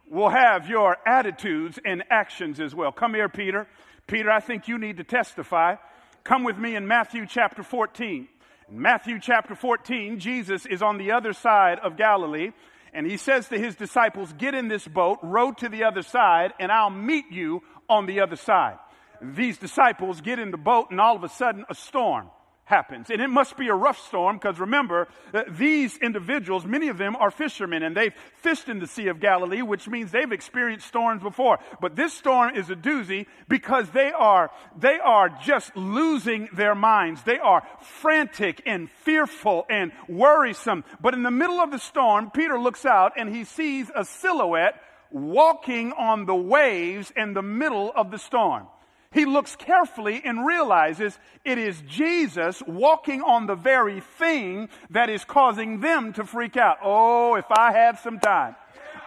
will 0.10 0.30
have 0.30 0.70
your 0.70 0.98
attitudes 1.06 1.78
and 1.84 2.04
actions 2.10 2.60
as 2.60 2.74
well. 2.74 2.92
Come 2.92 3.14
here, 3.14 3.30
Peter. 3.30 3.68
Peter, 4.08 4.32
I 4.32 4.40
think 4.40 4.68
you 4.68 4.78
need 4.78 4.98
to 4.98 5.04
testify. 5.04 5.76
Come 6.24 6.44
with 6.44 6.58
me 6.58 6.76
in 6.76 6.88
Matthew 6.88 7.26
chapter 7.28 7.62
14. 7.62 8.28
In 8.70 8.82
Matthew 8.82 9.20
chapter 9.22 9.56
14, 9.56 10.20
Jesus 10.20 10.66
is 10.66 10.82
on 10.82 10.98
the 10.98 11.12
other 11.12 11.32
side 11.32 11.80
of 11.80 11.96
Galilee, 11.96 12.52
and 12.94 13.10
he 13.10 13.16
says 13.16 13.48
to 13.48 13.58
his 13.58 13.76
disciples, 13.76 14.34
Get 14.34 14.56
in 14.56 14.68
this 14.68 14.86
boat, 14.86 15.20
row 15.24 15.54
to 15.54 15.70
the 15.70 15.86
other 15.86 16.02
side, 16.02 16.54
and 16.60 16.70
I'll 16.70 16.90
meet 16.90 17.32
you 17.32 17.64
on 17.88 18.08
the 18.08 18.20
other 18.20 18.36
side. 18.36 18.78
These 19.22 19.58
disciples 19.58 20.20
get 20.20 20.38
in 20.38 20.52
the 20.52 20.58
boat, 20.58 20.92
and 20.92 21.00
all 21.00 21.16
of 21.16 21.24
a 21.24 21.30
sudden, 21.30 21.66
a 21.70 21.76
storm 21.76 22.30
happens. 22.68 23.10
And 23.10 23.22
it 23.22 23.30
must 23.30 23.56
be 23.56 23.70
a 23.70 23.74
rough 23.74 23.98
storm 24.08 24.36
because 24.38 24.60
remember, 24.60 25.08
uh, 25.34 25.44
these 25.50 25.98
individuals, 25.98 26.66
many 26.66 26.90
of 26.90 26.98
them 26.98 27.16
are 27.16 27.32
fishermen 27.32 27.82
and 27.82 27.96
they've 27.96 28.14
fished 28.36 28.68
in 28.68 28.80
the 28.80 28.88
Sea 28.88 29.08
of 29.08 29.22
Galilee, 29.22 29.62
which 29.62 29.88
means 29.88 30.12
they've 30.12 30.32
experienced 30.34 30.86
storms 30.86 31.24
before. 31.24 31.60
But 31.82 31.96
this 31.96 32.14
storm 32.14 32.56
is 32.56 32.70
a 32.70 32.76
doozy 32.76 33.26
because 33.48 33.90
they 33.92 34.12
are, 34.12 34.52
they 34.78 35.00
are 35.00 35.30
just 35.46 35.76
losing 35.78 36.50
their 36.54 36.76
minds. 36.76 37.24
They 37.24 37.40
are 37.40 37.66
frantic 38.02 38.62
and 38.66 38.92
fearful 39.06 39.66
and 39.70 39.94
worrisome. 40.10 40.84
But 41.00 41.14
in 41.14 41.24
the 41.24 41.32
middle 41.32 41.62
of 41.62 41.72
the 41.72 41.80
storm, 41.80 42.32
Peter 42.32 42.60
looks 42.60 42.86
out 42.86 43.14
and 43.16 43.34
he 43.34 43.46
sees 43.46 43.90
a 43.96 44.04
silhouette 44.04 44.82
walking 45.10 45.94
on 45.94 46.26
the 46.26 46.36
waves 46.36 47.14
in 47.16 47.34
the 47.34 47.42
middle 47.42 47.94
of 47.96 48.12
the 48.12 48.18
storm. 48.18 48.68
He 49.12 49.26
looks 49.26 49.56
carefully 49.56 50.22
and 50.24 50.46
realizes 50.46 51.18
it 51.46 51.58
is 51.58 51.82
Jesus 51.82 52.62
walking 52.68 53.22
on 53.22 53.48
the 53.48 53.56
very 53.56 54.02
thing 54.02 54.70
that 54.90 55.10
is 55.10 55.24
causing 55.24 55.80
them 55.80 56.14
to 56.14 56.26
freak 56.26 56.58
out. 56.58 56.78
Oh, 56.84 57.36
if 57.36 57.46
I 57.50 57.72
had 57.72 58.00
some 58.00 58.20
time. 58.20 58.56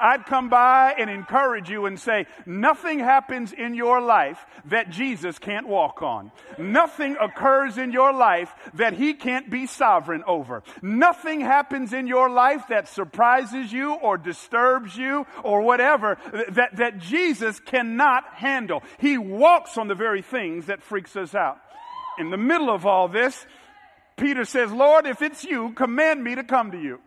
I'd 0.00 0.26
come 0.26 0.48
by 0.48 0.94
and 0.98 1.10
encourage 1.10 1.68
you 1.68 1.86
and 1.86 1.98
say, 1.98 2.26
nothing 2.46 2.98
happens 2.98 3.52
in 3.52 3.74
your 3.74 4.00
life 4.00 4.44
that 4.66 4.90
Jesus 4.90 5.38
can't 5.38 5.68
walk 5.68 6.02
on. 6.02 6.32
Nothing 6.58 7.16
occurs 7.20 7.78
in 7.78 7.92
your 7.92 8.12
life 8.12 8.52
that 8.74 8.94
he 8.94 9.14
can't 9.14 9.50
be 9.50 9.66
sovereign 9.66 10.24
over. 10.26 10.62
Nothing 10.82 11.40
happens 11.40 11.92
in 11.92 12.06
your 12.06 12.30
life 12.30 12.62
that 12.68 12.88
surprises 12.88 13.72
you 13.72 13.94
or 13.94 14.16
disturbs 14.16 14.96
you 14.96 15.26
or 15.44 15.62
whatever 15.62 16.18
that, 16.50 16.76
that 16.76 16.98
Jesus 16.98 17.60
cannot 17.60 18.24
handle. 18.34 18.82
He 18.98 19.18
walks 19.18 19.76
on 19.76 19.88
the 19.88 19.94
very 19.94 20.22
things 20.22 20.66
that 20.66 20.82
freaks 20.82 21.16
us 21.16 21.34
out. 21.34 21.58
In 22.18 22.30
the 22.30 22.36
middle 22.36 22.70
of 22.70 22.86
all 22.86 23.08
this, 23.08 23.46
Peter 24.16 24.44
says, 24.44 24.70
Lord, 24.70 25.06
if 25.06 25.22
it's 25.22 25.44
you, 25.44 25.72
command 25.72 26.22
me 26.22 26.34
to 26.34 26.44
come 26.44 26.72
to 26.72 26.80
you. 26.80 27.00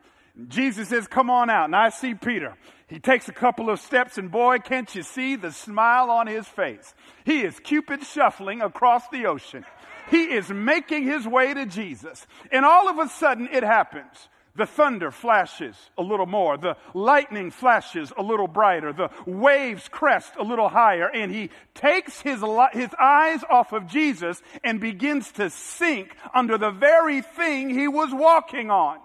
Jesus 0.47 0.89
says, 0.89 1.07
Come 1.07 1.29
on 1.29 1.49
out. 1.49 1.65
And 1.65 1.75
I 1.75 1.89
see 1.89 2.15
Peter. 2.15 2.55
He 2.87 2.99
takes 2.99 3.27
a 3.27 3.33
couple 3.33 3.69
of 3.69 3.79
steps, 3.79 4.17
and 4.17 4.31
boy, 4.31 4.59
can't 4.59 4.93
you 4.93 5.03
see 5.03 5.35
the 5.35 5.51
smile 5.51 6.11
on 6.11 6.27
his 6.27 6.47
face? 6.47 6.93
He 7.25 7.41
is 7.41 7.59
Cupid 7.59 8.03
shuffling 8.03 8.61
across 8.61 9.07
the 9.09 9.25
ocean. 9.25 9.65
He 10.11 10.23
is 10.25 10.49
making 10.49 11.03
his 11.03 11.27
way 11.27 11.53
to 11.53 11.65
Jesus. 11.65 12.27
And 12.51 12.65
all 12.65 12.89
of 12.89 12.99
a 12.99 13.09
sudden, 13.09 13.47
it 13.51 13.63
happens. 13.63 14.29
The 14.55 14.67
thunder 14.67 15.09
flashes 15.09 15.75
a 15.97 16.03
little 16.03 16.27
more. 16.27 16.57
The 16.57 16.77
lightning 16.93 17.49
flashes 17.49 18.13
a 18.15 18.21
little 18.21 18.47
brighter. 18.47 18.93
The 18.93 19.09
waves 19.25 19.87
crest 19.87 20.33
a 20.37 20.43
little 20.43 20.69
higher. 20.69 21.09
And 21.09 21.31
he 21.31 21.49
takes 21.73 22.21
his, 22.21 22.43
his 22.73 22.89
eyes 22.99 23.43
off 23.49 23.71
of 23.71 23.87
Jesus 23.87 24.41
and 24.63 24.79
begins 24.79 25.31
to 25.33 25.49
sink 25.49 26.15
under 26.35 26.59
the 26.59 26.69
very 26.69 27.21
thing 27.21 27.69
he 27.69 27.87
was 27.87 28.09
walking 28.11 28.69
on 28.69 28.99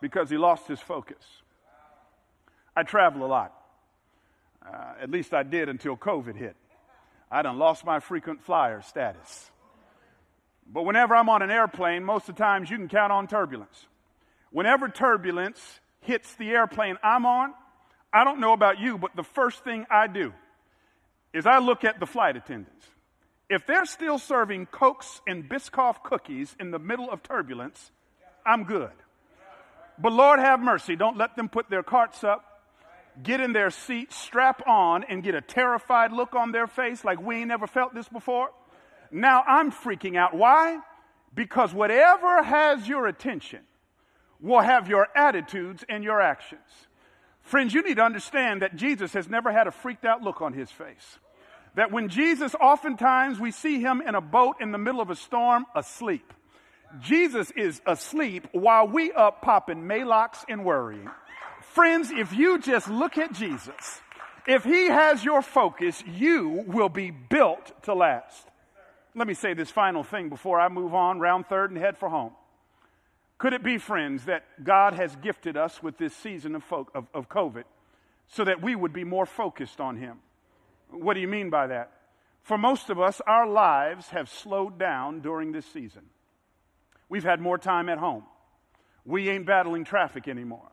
because 0.00 0.30
he 0.30 0.36
lost 0.36 0.66
his 0.66 0.80
focus. 0.80 1.22
I 2.76 2.82
travel 2.82 3.24
a 3.24 3.28
lot. 3.28 3.54
Uh, 4.64 4.94
at 5.00 5.10
least 5.10 5.34
I 5.34 5.42
did 5.42 5.68
until 5.68 5.96
COVID 5.96 6.36
hit. 6.36 6.56
I 7.30 7.42
done 7.42 7.58
lost 7.58 7.84
my 7.84 8.00
frequent 8.00 8.42
flyer 8.42 8.82
status. 8.82 9.50
But 10.72 10.84
whenever 10.84 11.14
I'm 11.14 11.28
on 11.28 11.42
an 11.42 11.50
airplane, 11.50 12.04
most 12.04 12.28
of 12.28 12.36
the 12.36 12.42
times 12.42 12.70
you 12.70 12.76
can 12.76 12.88
count 12.88 13.12
on 13.12 13.26
turbulence. 13.26 13.86
Whenever 14.50 14.88
turbulence 14.88 15.60
hits 16.00 16.34
the 16.34 16.50
airplane 16.50 16.96
I'm 17.02 17.26
on, 17.26 17.52
I 18.12 18.24
don't 18.24 18.40
know 18.40 18.52
about 18.52 18.80
you, 18.80 18.98
but 18.98 19.14
the 19.14 19.22
first 19.22 19.62
thing 19.64 19.86
I 19.90 20.06
do 20.06 20.32
is 21.32 21.46
I 21.46 21.58
look 21.58 21.84
at 21.84 22.00
the 22.00 22.06
flight 22.06 22.36
attendants. 22.36 22.86
If 23.48 23.66
they're 23.66 23.84
still 23.84 24.18
serving 24.18 24.66
Cokes 24.66 25.20
and 25.26 25.48
Biscoff 25.48 26.02
cookies 26.02 26.54
in 26.60 26.70
the 26.70 26.78
middle 26.78 27.10
of 27.10 27.22
turbulence, 27.22 27.90
I'm 28.46 28.64
good. 28.64 28.90
But 30.00 30.12
Lord 30.12 30.38
have 30.40 30.60
mercy, 30.60 30.96
don't 30.96 31.16
let 31.16 31.36
them 31.36 31.48
put 31.48 31.68
their 31.68 31.82
carts 31.82 32.24
up, 32.24 32.62
get 33.22 33.40
in 33.40 33.52
their 33.52 33.70
seat, 33.70 34.12
strap 34.12 34.66
on, 34.66 35.04
and 35.04 35.22
get 35.22 35.34
a 35.34 35.42
terrified 35.42 36.12
look 36.12 36.34
on 36.34 36.52
their 36.52 36.66
face 36.66 37.04
like 37.04 37.20
we 37.20 37.36
ain't 37.36 37.48
never 37.48 37.66
felt 37.66 37.94
this 37.94 38.08
before. 38.08 38.50
Now 39.10 39.42
I'm 39.46 39.70
freaking 39.70 40.16
out. 40.16 40.34
Why? 40.34 40.78
Because 41.34 41.74
whatever 41.74 42.42
has 42.42 42.88
your 42.88 43.06
attention 43.06 43.60
will 44.40 44.60
have 44.60 44.88
your 44.88 45.08
attitudes 45.14 45.84
and 45.88 46.02
your 46.02 46.20
actions. 46.20 46.60
Friends, 47.42 47.74
you 47.74 47.82
need 47.82 47.96
to 47.96 48.02
understand 48.02 48.62
that 48.62 48.76
Jesus 48.76 49.12
has 49.12 49.28
never 49.28 49.52
had 49.52 49.66
a 49.66 49.70
freaked 49.70 50.04
out 50.04 50.22
look 50.22 50.40
on 50.40 50.52
his 50.52 50.70
face. 50.70 51.18
That 51.74 51.92
when 51.92 52.08
Jesus, 52.08 52.54
oftentimes 52.54 53.38
we 53.38 53.50
see 53.50 53.80
him 53.80 54.00
in 54.00 54.14
a 54.14 54.20
boat 54.20 54.56
in 54.60 54.72
the 54.72 54.78
middle 54.78 55.00
of 55.00 55.10
a 55.10 55.16
storm, 55.16 55.66
asleep. 55.74 56.32
Jesus 56.98 57.50
is 57.52 57.80
asleep 57.86 58.48
while 58.52 58.88
we 58.88 59.12
up 59.12 59.42
popping 59.42 59.82
Maalox 59.82 60.44
and 60.48 60.64
worrying. 60.64 61.08
Friends, 61.60 62.10
if 62.10 62.32
you 62.32 62.58
just 62.58 62.88
look 62.88 63.16
at 63.16 63.32
Jesus, 63.32 64.00
if 64.46 64.64
he 64.64 64.86
has 64.86 65.24
your 65.24 65.42
focus, 65.42 66.02
you 66.06 66.64
will 66.66 66.88
be 66.88 67.10
built 67.10 67.82
to 67.84 67.94
last. 67.94 68.46
Let 69.14 69.28
me 69.28 69.34
say 69.34 69.54
this 69.54 69.70
final 69.70 70.02
thing 70.02 70.28
before 70.28 70.60
I 70.60 70.68
move 70.68 70.94
on, 70.94 71.20
round 71.20 71.46
third, 71.46 71.70
and 71.70 71.78
head 71.78 71.98
for 71.98 72.08
home. 72.08 72.32
Could 73.38 73.52
it 73.52 73.62
be, 73.62 73.78
friends, 73.78 74.24
that 74.24 74.44
God 74.62 74.94
has 74.94 75.14
gifted 75.16 75.56
us 75.56 75.82
with 75.82 75.96
this 75.96 76.14
season 76.14 76.54
of, 76.54 76.64
of, 76.94 77.06
of 77.14 77.28
COVID 77.28 77.64
so 78.28 78.44
that 78.44 78.62
we 78.62 78.74
would 78.74 78.92
be 78.92 79.04
more 79.04 79.26
focused 79.26 79.80
on 79.80 79.96
Him? 79.96 80.18
What 80.90 81.14
do 81.14 81.20
you 81.20 81.28
mean 81.28 81.50
by 81.50 81.68
that? 81.68 81.92
For 82.42 82.58
most 82.58 82.90
of 82.90 83.00
us, 83.00 83.20
our 83.26 83.48
lives 83.48 84.08
have 84.08 84.28
slowed 84.28 84.78
down 84.78 85.20
during 85.20 85.52
this 85.52 85.66
season. 85.66 86.02
We've 87.10 87.24
had 87.24 87.40
more 87.40 87.58
time 87.58 87.90
at 87.90 87.98
home. 87.98 88.22
We 89.04 89.28
ain't 89.28 89.44
battling 89.44 89.84
traffic 89.84 90.28
anymore. 90.28 90.70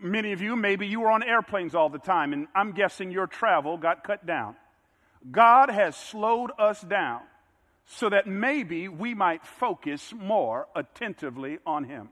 Many 0.00 0.32
of 0.32 0.40
you, 0.40 0.54
maybe 0.54 0.86
you 0.86 1.00
were 1.00 1.10
on 1.10 1.22
airplanes 1.22 1.74
all 1.74 1.88
the 1.88 1.98
time, 1.98 2.32
and 2.32 2.46
I'm 2.54 2.72
guessing 2.72 3.10
your 3.10 3.26
travel 3.26 3.76
got 3.78 4.04
cut 4.04 4.24
down. 4.24 4.54
God 5.30 5.70
has 5.70 5.96
slowed 5.96 6.50
us 6.58 6.80
down 6.82 7.20
so 7.86 8.08
that 8.08 8.26
maybe 8.26 8.88
we 8.88 9.14
might 9.14 9.44
focus 9.44 10.12
more 10.14 10.68
attentively 10.74 11.58
on 11.66 11.84
Him. 11.84 12.10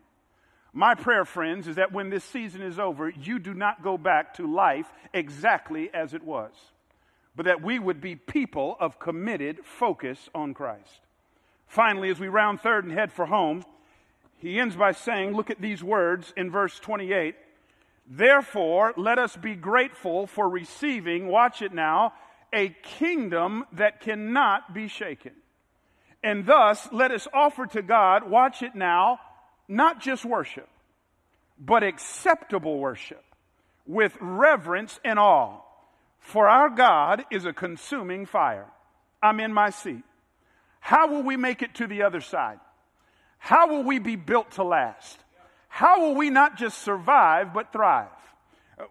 My 0.73 0.95
prayer, 0.95 1.25
friends, 1.25 1.67
is 1.69 1.77
that 1.77 1.93
when 1.93 2.11
this 2.11 2.25
season 2.25 2.63
is 2.63 2.79
over, 2.79 3.09
you 3.11 3.39
do 3.39 3.55
not 3.55 3.83
go 3.83 3.99
back 3.99 4.35
to 4.35 4.53
life 4.53 4.91
exactly 5.13 5.91
as 5.93 6.15
it 6.15 6.23
was, 6.23 6.53
but 7.37 7.47
that 7.47 7.63
we 7.63 7.79
would 7.79 8.01
be 8.01 8.15
people 8.15 8.77
of 8.79 8.99
committed 8.99 9.65
focus 9.65 10.29
on 10.35 10.55
Christ. 10.55 11.01
Finally, 11.71 12.11
as 12.11 12.19
we 12.19 12.27
round 12.27 12.61
third 12.61 12.85
and 12.85 12.93
head 12.93 13.13
for 13.13 13.27
home, 13.27 13.65
he 14.39 14.59
ends 14.59 14.75
by 14.75 14.91
saying, 14.91 15.37
Look 15.37 15.51
at 15.51 15.61
these 15.61 15.85
words 15.85 16.35
in 16.37 16.51
verse 16.51 16.77
28 16.81 17.37
Therefore, 18.09 18.93
let 18.97 19.21
us 19.21 19.37
be 19.37 19.55
grateful 19.55 20.27
for 20.27 20.49
receiving, 20.49 21.29
watch 21.29 21.63
it 21.63 21.73
now, 21.73 22.13
a 22.53 22.71
kingdom 22.83 23.65
that 23.75 24.01
cannot 24.01 24.75
be 24.75 24.89
shaken. 24.89 25.31
And 26.25 26.45
thus, 26.45 26.89
let 26.91 27.13
us 27.13 27.29
offer 27.33 27.67
to 27.69 27.83
God, 27.83 28.29
watch 28.29 28.63
it 28.63 28.75
now, 28.75 29.21
not 29.69 30.01
just 30.01 30.25
worship, 30.25 30.69
but 31.57 31.85
acceptable 31.85 32.81
worship 32.81 33.25
with 33.87 34.17
reverence 34.21 34.99
and 35.05 35.21
awe. 35.21 35.61
For 36.19 36.49
our 36.49 36.69
God 36.69 37.25
is 37.31 37.45
a 37.45 37.53
consuming 37.53 38.27
fire. 38.27 38.67
I'm 39.23 39.39
in 39.39 39.55
my 39.55 39.71
seat. 39.71 40.03
How 40.81 41.09
will 41.09 41.23
we 41.23 41.37
make 41.37 41.63
it 41.63 41.75
to 41.77 41.87
the 41.87 42.03
other 42.03 42.21
side? 42.21 42.59
How 43.39 43.69
will 43.69 43.85
we 43.85 43.99
be 43.99 44.17
built 44.17 44.53
to 44.53 44.65
last? 44.65 45.19
how 45.71 46.01
will 46.01 46.17
we 46.17 46.29
not 46.29 46.59
just 46.59 46.79
survive, 46.79 47.55
but 47.55 47.73
thrive? 47.73 48.09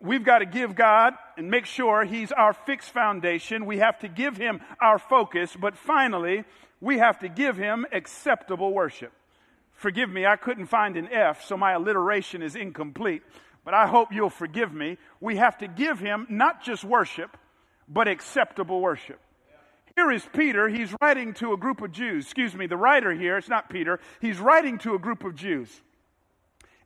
We've 0.02 0.24
got 0.24 0.40
to 0.40 0.46
give 0.46 0.76
God 0.76 1.14
and 1.38 1.52
make 1.52 1.66
sure 1.66 2.06
He's 2.06 2.32
our 2.32 2.54
fixed 2.54 2.92
foundation. 2.92 3.66
We 3.66 3.80
have 3.80 4.00
to 4.00 4.08
give 4.08 4.38
Him 4.38 4.62
our 4.80 4.98
focus, 4.98 5.56
but 5.60 5.78
finally, 5.78 6.46
we 6.80 6.98
have 7.00 7.20
to 7.20 7.28
give 7.28 7.58
Him 7.58 7.86
acceptable 7.92 8.74
worship. 8.74 9.12
Forgive 9.74 10.10
me, 10.10 10.26
I 10.26 10.38
couldn't 10.38 10.68
find 10.68 10.96
an 10.96 11.10
F, 11.12 11.46
so 11.46 11.58
my 11.58 11.74
alliteration 11.74 12.42
is 12.42 12.56
incomplete, 12.56 13.24
but 13.66 13.74
I 13.74 13.86
hope 13.86 14.14
you'll 14.14 14.30
forgive 14.30 14.74
me. 14.74 14.98
We 15.20 15.36
have 15.36 15.58
to 15.60 15.68
give 15.68 16.00
Him 16.00 16.28
not 16.30 16.64
just 16.64 16.86
worship, 16.86 17.38
but 17.90 18.08
acceptable 18.08 18.80
worship. 18.80 19.20
Here 20.00 20.12
is 20.12 20.26
Peter. 20.32 20.70
He's 20.70 20.96
writing 21.02 21.34
to 21.36 21.52
a 21.52 21.58
group 21.58 21.82
of 21.82 21.92
Jews. 21.92 22.24
Excuse 22.24 22.56
me, 22.56 22.68
the 22.68 22.78
writer 22.78 23.14
here, 23.14 23.36
it's 23.36 23.50
not 23.50 23.70
Peter. 23.70 24.00
He's 24.22 24.40
writing 24.40 24.78
to 24.78 24.96
a 24.96 24.98
group 24.98 25.26
of 25.26 25.36
Jews. 25.36 25.70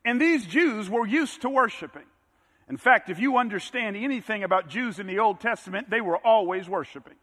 And 0.04 0.20
these 0.20 0.48
Jews 0.48 0.90
were 0.90 1.06
used 1.06 1.44
to 1.44 1.50
worshiping. 1.50 2.08
In 2.68 2.78
fact, 2.78 3.12
if 3.12 3.20
you 3.20 3.38
understand 3.38 3.98
anything 3.98 4.44
about 4.44 4.68
Jews 4.68 4.98
in 4.98 5.06
the 5.06 5.20
Old 5.20 5.40
Testament, 5.40 5.92
they 5.92 6.02
were 6.02 6.18
always 6.18 6.68
worshiping. 6.68 7.14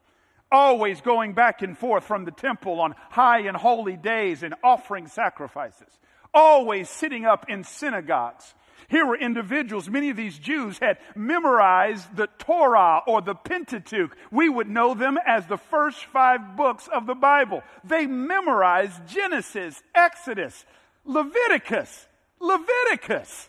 Always 0.53 1.01
going 1.01 1.33
back 1.33 1.61
and 1.61 1.77
forth 1.77 2.05
from 2.05 2.25
the 2.25 2.31
temple 2.31 2.81
on 2.81 2.95
high 3.11 3.41
and 3.49 3.57
holy 3.57 3.97
days 3.97 4.45
and 4.45 4.55
offering 4.63 5.09
sacrifices. 5.09 5.91
Always 6.33 6.89
sitting 6.89 7.27
up 7.27 7.47
in 7.49 7.65
synagogues. 7.65 8.55
Here 8.89 9.07
were 9.07 9.17
individuals, 9.17 9.89
many 9.89 10.11
of 10.11 10.17
these 10.17 10.39
Jews 10.39 10.79
had 10.79 10.99
memorized 11.15 12.17
the 12.17 12.29
Torah 12.39 13.03
or 13.07 13.23
the 13.23 13.35
Pentateuch. 13.35 14.17
We 14.31 14.49
would 14.49 14.69
know 14.69 14.95
them 14.95 15.19
as 15.27 15.47
the 15.47 15.57
first 15.57 16.05
five 16.07 16.57
books 16.57 16.89
of 16.93 17.07
the 17.07 17.15
Bible. 17.15 17.63
They 17.85 18.07
memorized 18.07 19.07
Genesis, 19.07 19.83
Exodus, 19.95 20.65
Leviticus, 21.05 22.07
Leviticus, 22.41 23.49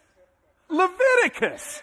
Leviticus, 0.69 1.81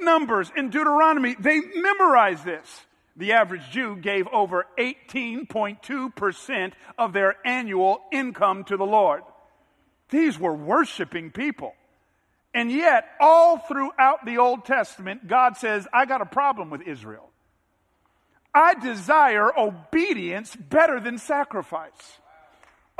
Numbers, 0.00 0.50
and 0.56 0.70
Deuteronomy. 0.70 1.36
They 1.38 1.60
memorized 1.74 2.44
this. 2.44 2.86
The 3.16 3.32
average 3.32 3.68
Jew 3.70 3.96
gave 3.96 4.28
over 4.28 4.66
18.2% 4.78 6.72
of 6.96 7.12
their 7.12 7.34
annual 7.44 8.00
income 8.12 8.64
to 8.64 8.76
the 8.76 8.86
Lord. 8.86 9.22
These 10.10 10.38
were 10.38 10.54
worshiping 10.54 11.32
people. 11.32 11.74
And 12.54 12.72
yet, 12.72 13.04
all 13.20 13.58
throughout 13.58 14.24
the 14.24 14.38
Old 14.38 14.64
Testament, 14.64 15.28
God 15.28 15.56
says, 15.56 15.86
I 15.92 16.06
got 16.06 16.22
a 16.22 16.26
problem 16.26 16.70
with 16.70 16.82
Israel. 16.82 17.30
I 18.54 18.74
desire 18.74 19.56
obedience 19.56 20.56
better 20.56 20.98
than 20.98 21.18
sacrifice. 21.18 22.18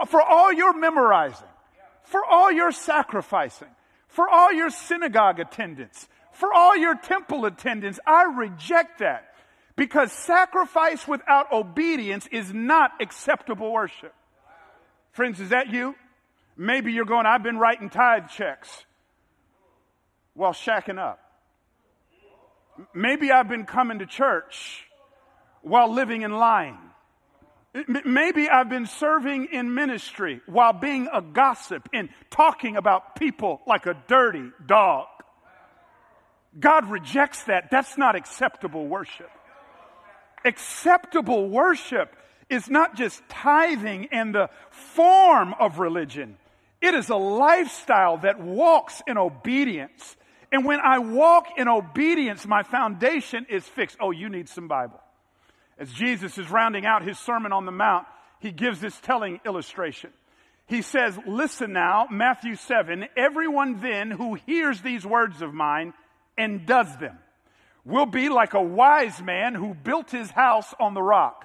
For 0.06 0.22
all 0.22 0.52
your 0.52 0.78
memorizing, 0.78 1.48
for 2.04 2.24
all 2.24 2.52
your 2.52 2.70
sacrificing, 2.70 3.68
for 4.06 4.28
all 4.28 4.52
your 4.52 4.70
synagogue 4.70 5.40
attendance, 5.40 6.06
for 6.32 6.52
all 6.52 6.76
your 6.76 6.94
temple 6.94 7.44
attendance, 7.46 7.98
I 8.06 8.24
reject 8.24 9.00
that 9.00 9.34
because 9.74 10.12
sacrifice 10.12 11.08
without 11.08 11.52
obedience 11.52 12.28
is 12.30 12.52
not 12.52 12.92
acceptable 13.00 13.72
worship. 13.72 14.14
Friends, 15.10 15.40
is 15.40 15.48
that 15.48 15.70
you? 15.70 15.96
Maybe 16.56 16.92
you're 16.92 17.04
going, 17.04 17.26
I've 17.26 17.42
been 17.42 17.58
writing 17.58 17.90
tithe 17.90 18.28
checks 18.28 18.84
while 20.38 20.52
shacking 20.52 20.98
up. 20.98 21.18
Maybe 22.94 23.32
I've 23.32 23.48
been 23.48 23.66
coming 23.66 23.98
to 23.98 24.06
church 24.06 24.84
while 25.62 25.92
living 25.92 26.22
in 26.22 26.30
lying. 26.30 26.78
Maybe 28.04 28.48
I've 28.48 28.70
been 28.70 28.86
serving 28.86 29.48
in 29.52 29.74
ministry 29.74 30.40
while 30.46 30.72
being 30.72 31.08
a 31.12 31.20
gossip 31.20 31.88
and 31.92 32.08
talking 32.30 32.76
about 32.76 33.16
people 33.16 33.60
like 33.66 33.86
a 33.86 33.96
dirty 34.06 34.50
dog. 34.64 35.06
God 36.58 36.88
rejects 36.88 37.42
that. 37.44 37.70
That's 37.72 37.98
not 37.98 38.14
acceptable 38.14 38.86
worship. 38.86 39.30
Acceptable 40.44 41.48
worship 41.48 42.14
is 42.48 42.70
not 42.70 42.96
just 42.96 43.20
tithing 43.28 44.06
and 44.12 44.32
the 44.32 44.50
form 44.70 45.52
of 45.58 45.80
religion. 45.80 46.36
It 46.80 46.94
is 46.94 47.08
a 47.08 47.16
lifestyle 47.16 48.18
that 48.18 48.40
walks 48.40 49.02
in 49.06 49.18
obedience 49.18 50.16
and 50.50 50.64
when 50.64 50.80
I 50.80 50.98
walk 50.98 51.46
in 51.56 51.68
obedience, 51.68 52.46
my 52.46 52.62
foundation 52.62 53.46
is 53.50 53.64
fixed. 53.64 53.98
Oh, 54.00 54.10
you 54.10 54.28
need 54.28 54.48
some 54.48 54.68
Bible. 54.68 55.00
As 55.78 55.92
Jesus 55.92 56.38
is 56.38 56.50
rounding 56.50 56.86
out 56.86 57.06
his 57.06 57.18
Sermon 57.18 57.52
on 57.52 57.66
the 57.66 57.72
Mount, 57.72 58.06
he 58.40 58.50
gives 58.50 58.80
this 58.80 58.98
telling 59.00 59.40
illustration. 59.44 60.10
He 60.66 60.82
says, 60.82 61.18
Listen 61.26 61.72
now, 61.72 62.06
Matthew 62.10 62.56
7, 62.56 63.06
everyone 63.16 63.80
then 63.80 64.10
who 64.10 64.34
hears 64.34 64.80
these 64.80 65.04
words 65.04 65.42
of 65.42 65.52
mine 65.52 65.92
and 66.36 66.66
does 66.66 66.96
them 66.98 67.18
will 67.84 68.06
be 68.06 68.28
like 68.28 68.54
a 68.54 68.62
wise 68.62 69.20
man 69.22 69.54
who 69.54 69.74
built 69.74 70.10
his 70.10 70.30
house 70.30 70.74
on 70.80 70.94
the 70.94 71.02
rock. 71.02 71.44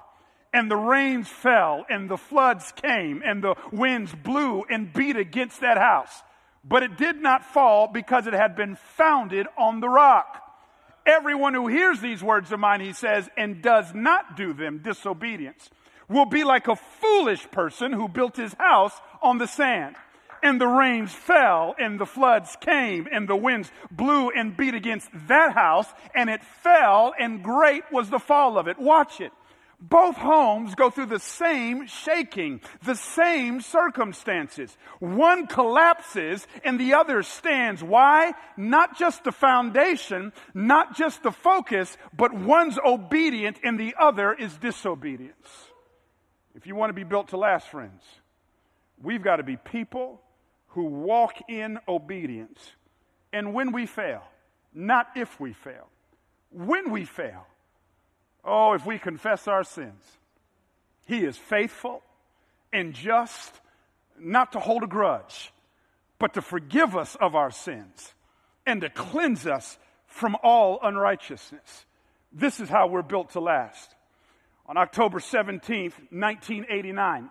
And 0.52 0.70
the 0.70 0.76
rains 0.76 1.28
fell, 1.28 1.84
and 1.90 2.08
the 2.08 2.16
floods 2.16 2.72
came, 2.80 3.22
and 3.24 3.42
the 3.42 3.56
winds 3.72 4.14
blew 4.14 4.62
and 4.70 4.92
beat 4.92 5.16
against 5.16 5.62
that 5.62 5.78
house 5.78 6.22
but 6.66 6.82
it 6.82 6.96
did 6.96 7.20
not 7.20 7.44
fall 7.44 7.86
because 7.86 8.26
it 8.26 8.32
had 8.32 8.56
been 8.56 8.76
founded 8.76 9.46
on 9.56 9.80
the 9.80 9.88
rock. 9.88 10.40
Everyone 11.06 11.52
who 11.52 11.66
hears 11.66 12.00
these 12.00 12.22
words 12.22 12.50
of 12.50 12.60
mine, 12.60 12.80
he 12.80 12.94
says, 12.94 13.28
and 13.36 13.60
does 13.60 13.94
not 13.94 14.36
do 14.36 14.54
them, 14.54 14.80
disobedience, 14.82 15.68
will 16.08 16.24
be 16.24 16.44
like 16.44 16.66
a 16.66 16.76
foolish 16.76 17.50
person 17.50 17.92
who 17.92 18.08
built 18.08 18.36
his 18.36 18.54
house 18.54 18.94
on 19.22 19.38
the 19.38 19.46
sand. 19.46 19.96
And 20.42 20.60
the 20.60 20.66
rains 20.66 21.12
fell, 21.12 21.74
and 21.78 21.98
the 21.98 22.06
floods 22.06 22.56
came, 22.60 23.08
and 23.10 23.28
the 23.28 23.36
winds 23.36 23.70
blew 23.90 24.30
and 24.30 24.56
beat 24.56 24.74
against 24.74 25.08
that 25.28 25.54
house, 25.54 25.86
and 26.14 26.28
it 26.28 26.44
fell, 26.44 27.14
and 27.18 27.42
great 27.42 27.84
was 27.90 28.10
the 28.10 28.18
fall 28.18 28.58
of 28.58 28.68
it. 28.68 28.78
Watch 28.78 29.20
it. 29.20 29.32
Both 29.88 30.16
homes 30.16 30.74
go 30.74 30.88
through 30.88 31.06
the 31.06 31.18
same 31.18 31.86
shaking, 31.86 32.62
the 32.84 32.94
same 32.94 33.60
circumstances. 33.60 34.74
One 34.98 35.46
collapses 35.46 36.46
and 36.64 36.80
the 36.80 36.94
other 36.94 37.22
stands. 37.22 37.82
Why? 37.82 38.32
Not 38.56 38.96
just 38.96 39.24
the 39.24 39.32
foundation, 39.32 40.32
not 40.54 40.96
just 40.96 41.22
the 41.22 41.32
focus, 41.32 41.98
but 42.16 42.32
one's 42.32 42.78
obedient 42.78 43.58
and 43.62 43.78
the 43.78 43.94
other 44.00 44.32
is 44.32 44.56
disobedience. 44.56 45.48
If 46.54 46.66
you 46.66 46.74
want 46.76 46.88
to 46.88 46.94
be 46.94 47.04
built 47.04 47.28
to 47.28 47.36
last, 47.36 47.68
friends, 47.68 48.02
we've 49.02 49.22
got 49.22 49.36
to 49.36 49.42
be 49.42 49.58
people 49.58 50.22
who 50.68 50.84
walk 50.84 51.34
in 51.46 51.78
obedience. 51.86 52.72
And 53.34 53.52
when 53.52 53.70
we 53.70 53.84
fail, 53.84 54.22
not 54.72 55.08
if 55.14 55.38
we 55.38 55.52
fail, 55.52 55.88
when 56.50 56.90
we 56.90 57.04
fail, 57.04 57.46
Oh, 58.44 58.74
if 58.74 58.84
we 58.84 58.98
confess 58.98 59.48
our 59.48 59.64
sins, 59.64 60.04
He 61.06 61.24
is 61.24 61.36
faithful 61.36 62.02
and 62.72 62.92
just 62.92 63.52
not 64.18 64.52
to 64.52 64.60
hold 64.60 64.82
a 64.82 64.86
grudge, 64.86 65.52
but 66.18 66.34
to 66.34 66.42
forgive 66.42 66.96
us 66.96 67.16
of 67.16 67.34
our 67.34 67.50
sins 67.50 68.14
and 68.66 68.80
to 68.82 68.90
cleanse 68.90 69.46
us 69.46 69.78
from 70.06 70.36
all 70.42 70.78
unrighteousness. 70.82 71.86
This 72.32 72.60
is 72.60 72.68
how 72.68 72.86
we're 72.86 73.02
built 73.02 73.30
to 73.30 73.40
last. 73.40 73.94
On 74.66 74.76
October 74.76 75.18
17th, 75.18 75.94
1989, 76.10 77.30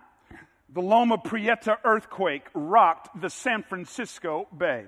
the 0.72 0.80
Loma 0.82 1.18
Prieta 1.18 1.78
earthquake 1.84 2.46
rocked 2.54 3.20
the 3.20 3.30
San 3.30 3.62
Francisco 3.62 4.46
Bay, 4.56 4.86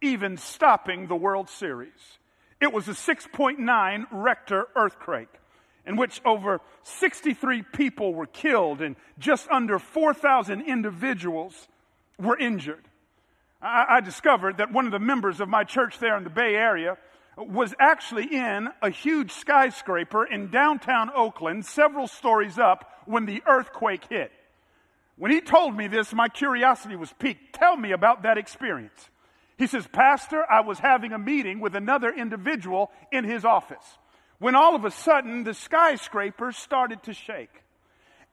even 0.00 0.36
stopping 0.36 1.06
the 1.06 1.16
World 1.16 1.48
Series. 1.48 2.18
It 2.60 2.72
was 2.72 2.88
a 2.88 2.92
6.9 2.92 4.06
Richter 4.10 4.66
earthquake 4.74 5.28
in 5.86 5.96
which 5.96 6.20
over 6.24 6.60
63 6.82 7.62
people 7.62 8.12
were 8.12 8.26
killed 8.26 8.82
and 8.82 8.96
just 9.18 9.48
under 9.50 9.78
4,000 9.78 10.62
individuals 10.62 11.68
were 12.18 12.36
injured. 12.36 12.84
I, 13.62 13.86
I, 13.88 14.00
discovered 14.00 14.58
that 14.58 14.72
one 14.72 14.86
of 14.86 14.92
the 14.92 14.98
members 14.98 15.40
of 15.40 15.48
my 15.48 15.64
church 15.64 15.98
there 15.98 16.16
in 16.16 16.24
the 16.24 16.30
Bay 16.30 16.54
Area 16.54 16.98
was 17.36 17.74
actually 17.78 18.24
in 18.34 18.68
a 18.82 18.90
huge 18.90 19.30
skyscraper 19.30 20.24
in 20.24 20.50
downtown 20.50 21.10
Oakland, 21.14 21.64
several 21.66 22.08
stories 22.08 22.58
up, 22.58 23.02
when 23.04 23.26
the 23.26 23.42
earthquake 23.46 24.04
hit. 24.08 24.32
When 25.16 25.30
he 25.30 25.40
told 25.40 25.76
me 25.76 25.86
this, 25.86 26.12
my 26.12 26.28
curiosity 26.28 26.96
was 26.96 27.12
piqued. 27.18 27.54
Tell 27.54 27.76
me 27.76 27.92
about 27.92 28.22
that 28.22 28.38
experience. 28.38 29.10
He 29.56 29.66
says, 29.66 29.86
Pastor, 29.86 30.44
I 30.50 30.60
was 30.60 30.78
having 30.78 31.12
a 31.12 31.18
meeting 31.18 31.60
with 31.60 31.74
another 31.74 32.10
individual 32.10 32.90
in 33.12 33.24
his 33.24 33.44
office 33.44 33.84
when 34.38 34.54
all 34.54 34.74
of 34.74 34.84
a 34.84 34.90
sudden 34.90 35.44
the 35.44 35.54
skyscraper 35.54 36.52
started 36.52 37.02
to 37.04 37.14
shake. 37.14 37.62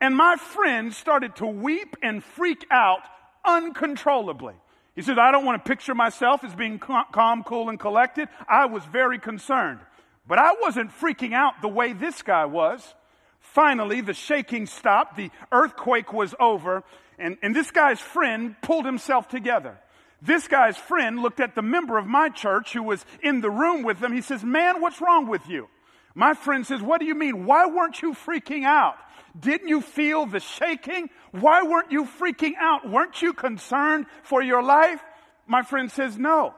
And 0.01 0.15
my 0.15 0.35
friend 0.35 0.93
started 0.93 1.35
to 1.37 1.45
weep 1.45 1.95
and 2.01 2.23
freak 2.23 2.65
out 2.69 3.01
uncontrollably. 3.45 4.55
He 4.95 5.01
said, 5.01 5.17
I 5.17 5.31
don't 5.31 5.45
want 5.45 5.63
to 5.63 5.67
picture 5.67 5.95
myself 5.95 6.43
as 6.43 6.53
being 6.53 6.77
calm, 6.77 7.43
cool, 7.43 7.69
and 7.69 7.79
collected. 7.79 8.29
I 8.47 8.65
was 8.65 8.83
very 8.85 9.17
concerned. 9.17 9.79
But 10.27 10.39
I 10.39 10.53
wasn't 10.61 10.91
freaking 10.91 11.33
out 11.33 11.61
the 11.61 11.67
way 11.67 11.93
this 11.93 12.21
guy 12.21 12.45
was. 12.45 12.93
Finally, 13.39 14.01
the 14.01 14.13
shaking 14.13 14.65
stopped, 14.65 15.17
the 15.17 15.31
earthquake 15.51 16.13
was 16.13 16.33
over, 16.39 16.83
and, 17.19 17.37
and 17.41 17.55
this 17.55 17.71
guy's 17.71 17.99
friend 17.99 18.55
pulled 18.61 18.85
himself 18.85 19.27
together. 19.27 19.77
This 20.21 20.47
guy's 20.47 20.77
friend 20.77 21.19
looked 21.19 21.41
at 21.41 21.53
the 21.53 21.61
member 21.61 21.97
of 21.97 22.07
my 22.07 22.29
church 22.29 22.71
who 22.71 22.83
was 22.83 23.05
in 23.21 23.41
the 23.41 23.51
room 23.51 23.83
with 23.83 23.99
them. 23.99 24.13
He 24.13 24.21
says, 24.21 24.43
Man, 24.43 24.79
what's 24.79 25.01
wrong 25.01 25.27
with 25.27 25.49
you? 25.49 25.67
My 26.15 26.34
friend 26.34 26.65
says, 26.65 26.82
What 26.82 26.99
do 26.99 27.06
you 27.06 27.15
mean? 27.15 27.45
Why 27.45 27.65
weren't 27.65 28.02
you 28.02 28.13
freaking 28.13 28.63
out? 28.63 28.95
Didn't 29.39 29.67
you 29.67 29.82
feel 29.82 30.26
the 30.26 30.39
shaking? 30.39 31.10
Why 31.32 31.63
weren't 31.63 31.91
you 31.91 32.06
freaking 32.06 32.54
out? 32.60 32.88
Weren't 32.89 33.21
you 33.21 33.34
concerned 33.34 34.06
for 34.23 34.41
your 34.41 34.62
life? 34.62 35.02
My 35.47 35.63
friend 35.63 35.91
says, 35.91 36.17
No. 36.17 36.54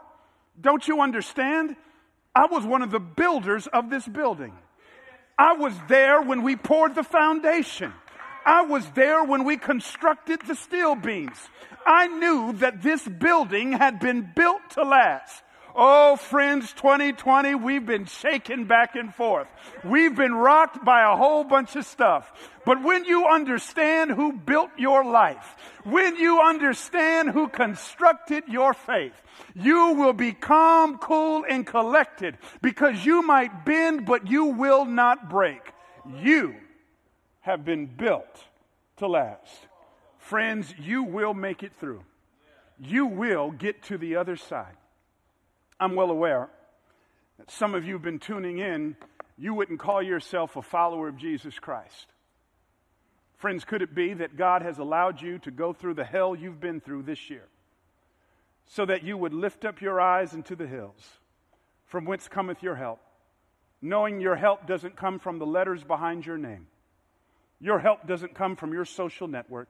Don't 0.60 0.88
you 0.88 1.02
understand? 1.02 1.76
I 2.34 2.48
was 2.48 2.66
one 2.66 2.82
of 2.82 2.92
the 2.92 3.00
builders 3.00 3.68
of 3.68 3.90
this 3.90 4.06
building. 4.06 4.54
I 5.38 5.54
was 5.54 5.74
there 5.88 6.22
when 6.22 6.44
we 6.44 6.56
poured 6.56 6.96
the 6.96 7.04
foundation. 7.04 7.94
I 8.46 8.62
was 8.62 8.86
there 8.92 9.24
when 9.24 9.44
we 9.44 9.58
constructed 9.58 10.42
the 10.48 10.56
steel 10.56 10.96
beams. 10.96 11.38
I 11.86 12.08
knew 12.08 12.54
that 12.54 12.82
this 12.82 13.06
building 13.08 13.72
had 13.74 14.00
been 14.00 14.30
built 14.36 14.62
to 14.72 14.84
last. 14.84 15.44
Oh, 15.78 16.16
friends, 16.16 16.72
2020, 16.72 17.56
we've 17.56 17.86
been 17.86 18.06
shaken 18.06 18.64
back 18.64 18.96
and 18.96 19.14
forth. 19.14 19.48
We've 19.84 20.16
been 20.16 20.34
rocked 20.34 20.86
by 20.86 21.02
a 21.02 21.18
whole 21.18 21.44
bunch 21.44 21.76
of 21.76 21.86
stuff. 21.86 22.32
But 22.66 22.82
when 22.82 23.04
you 23.04 23.28
understand 23.28 24.12
who 24.12 24.32
built 24.32 24.70
your 24.78 25.04
life, 25.04 25.58
when 25.84 26.16
you 26.16 26.40
understand 26.40 27.32
who 27.32 27.50
constructed 27.50 28.46
your 28.48 28.74
faith, 28.74 29.22
you 29.54 29.96
will 29.96 30.14
be 30.14 30.32
calm, 30.32 30.98
cool, 30.98 31.44
and 31.50 31.68
collected 31.68 32.38
because 32.62 33.06
you 33.06 33.22
might 33.22 33.66
bend, 33.66 34.06
but 34.06 34.32
you 34.32 34.46
will 34.46 34.86
not 34.86 35.30
break. 35.30 35.74
You 36.22 36.56
have 37.42 37.66
been 37.66 37.86
built 37.86 38.46
to 38.98 39.08
last. 39.08 39.68
Friends, 40.20 40.74
you 40.80 41.04
will 41.04 41.34
make 41.34 41.64
it 41.64 41.74
through. 41.82 42.04
You 42.80 43.08
will 43.08 43.52
get 43.52 43.84
to 43.84 43.98
the 43.98 44.16
other 44.16 44.38
side. 44.38 44.78
I'm 45.80 45.96
well 45.96 46.10
aware 46.10 46.50
that 47.38 47.52
some 47.52 47.76
of 47.76 47.86
you 47.86 47.94
have 47.94 48.02
been 48.02 48.20
tuning 48.20 48.60
in. 48.60 48.96
You 49.38 49.54
wouldn't 49.54 49.80
call 49.80 50.02
yourself 50.02 50.56
a 50.56 50.62
follower 50.62 51.08
of 51.10 51.18
Jesus 51.18 51.60
Christ. 51.60 52.08
Friends, 53.38 53.66
could 53.66 53.82
it 53.82 53.94
be 53.94 54.14
that 54.14 54.38
God 54.38 54.62
has 54.62 54.80
allowed 54.80 55.22
you 55.22 55.40
to 55.40 55.52
go 55.52 55.74
through 55.74 55.96
the 55.96 56.06
hell 56.06 56.36
you've 56.36 56.62
been 56.62 56.80
through 56.80 57.04
this 57.04 57.30
year 57.30 57.48
so 58.66 58.86
that 58.86 59.04
you 59.04 59.18
would 59.18 59.34
lift 59.34 59.66
up 59.66 59.82
your 59.82 60.00
eyes 60.00 60.34
into 60.34 60.56
the 60.56 60.66
hills 60.66 61.02
from 61.86 62.06
whence 62.06 62.28
cometh 62.28 62.64
your 62.64 62.76
help, 62.76 63.00
knowing 63.82 64.22
your 64.22 64.36
help 64.36 64.66
doesn't 64.66 64.96
come 64.96 65.20
from 65.20 65.38
the 65.38 65.46
letters 65.46 65.84
behind 65.84 66.26
your 66.26 66.38
name? 66.38 66.68
Your 67.60 67.80
help 67.80 68.08
doesn't 68.08 68.36
come 68.36 68.56
from 68.56 68.74
your 68.74 68.86
social 68.86 69.28
network. 69.28 69.70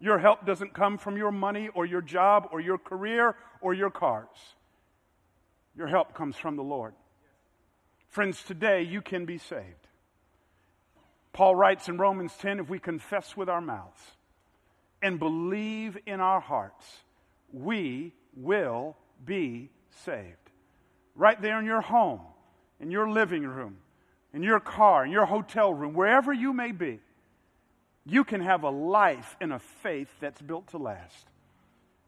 Your 0.00 0.18
help 0.18 0.46
doesn't 0.46 0.74
come 0.74 0.98
from 0.98 1.16
your 1.16 1.32
money 1.32 1.68
or 1.74 1.86
your 1.86 2.02
job 2.02 2.48
or 2.50 2.60
your 2.60 2.78
career 2.78 3.36
or 3.60 3.74
your 3.74 3.90
cars. 3.90 4.54
Your 5.76 5.86
help 5.86 6.14
comes 6.14 6.36
from 6.36 6.56
the 6.56 6.62
Lord. 6.62 6.94
Friends, 8.08 8.42
today 8.42 8.82
you 8.82 9.02
can 9.02 9.24
be 9.26 9.38
saved. 9.38 9.88
Paul 11.32 11.54
writes 11.54 11.88
in 11.88 11.98
Romans 11.98 12.32
10 12.40 12.60
if 12.60 12.68
we 12.68 12.78
confess 12.78 13.36
with 13.36 13.48
our 13.48 13.60
mouths 13.60 14.00
and 15.02 15.18
believe 15.18 15.98
in 16.06 16.20
our 16.20 16.40
hearts, 16.40 16.86
we 17.52 18.12
will 18.34 18.96
be 19.24 19.70
saved. 20.04 20.36
Right 21.14 21.40
there 21.40 21.58
in 21.58 21.66
your 21.66 21.82
home, 21.82 22.20
in 22.80 22.90
your 22.90 23.10
living 23.10 23.44
room, 23.44 23.78
in 24.32 24.42
your 24.42 24.60
car, 24.60 25.04
in 25.04 25.10
your 25.10 25.26
hotel 25.26 25.72
room, 25.74 25.92
wherever 25.92 26.32
you 26.32 26.52
may 26.52 26.72
be 26.72 27.00
you 28.06 28.22
can 28.22 28.40
have 28.40 28.62
a 28.62 28.70
life 28.70 29.36
and 29.40 29.52
a 29.52 29.58
faith 29.58 30.08
that's 30.20 30.40
built 30.40 30.68
to 30.68 30.78
last. 30.78 31.26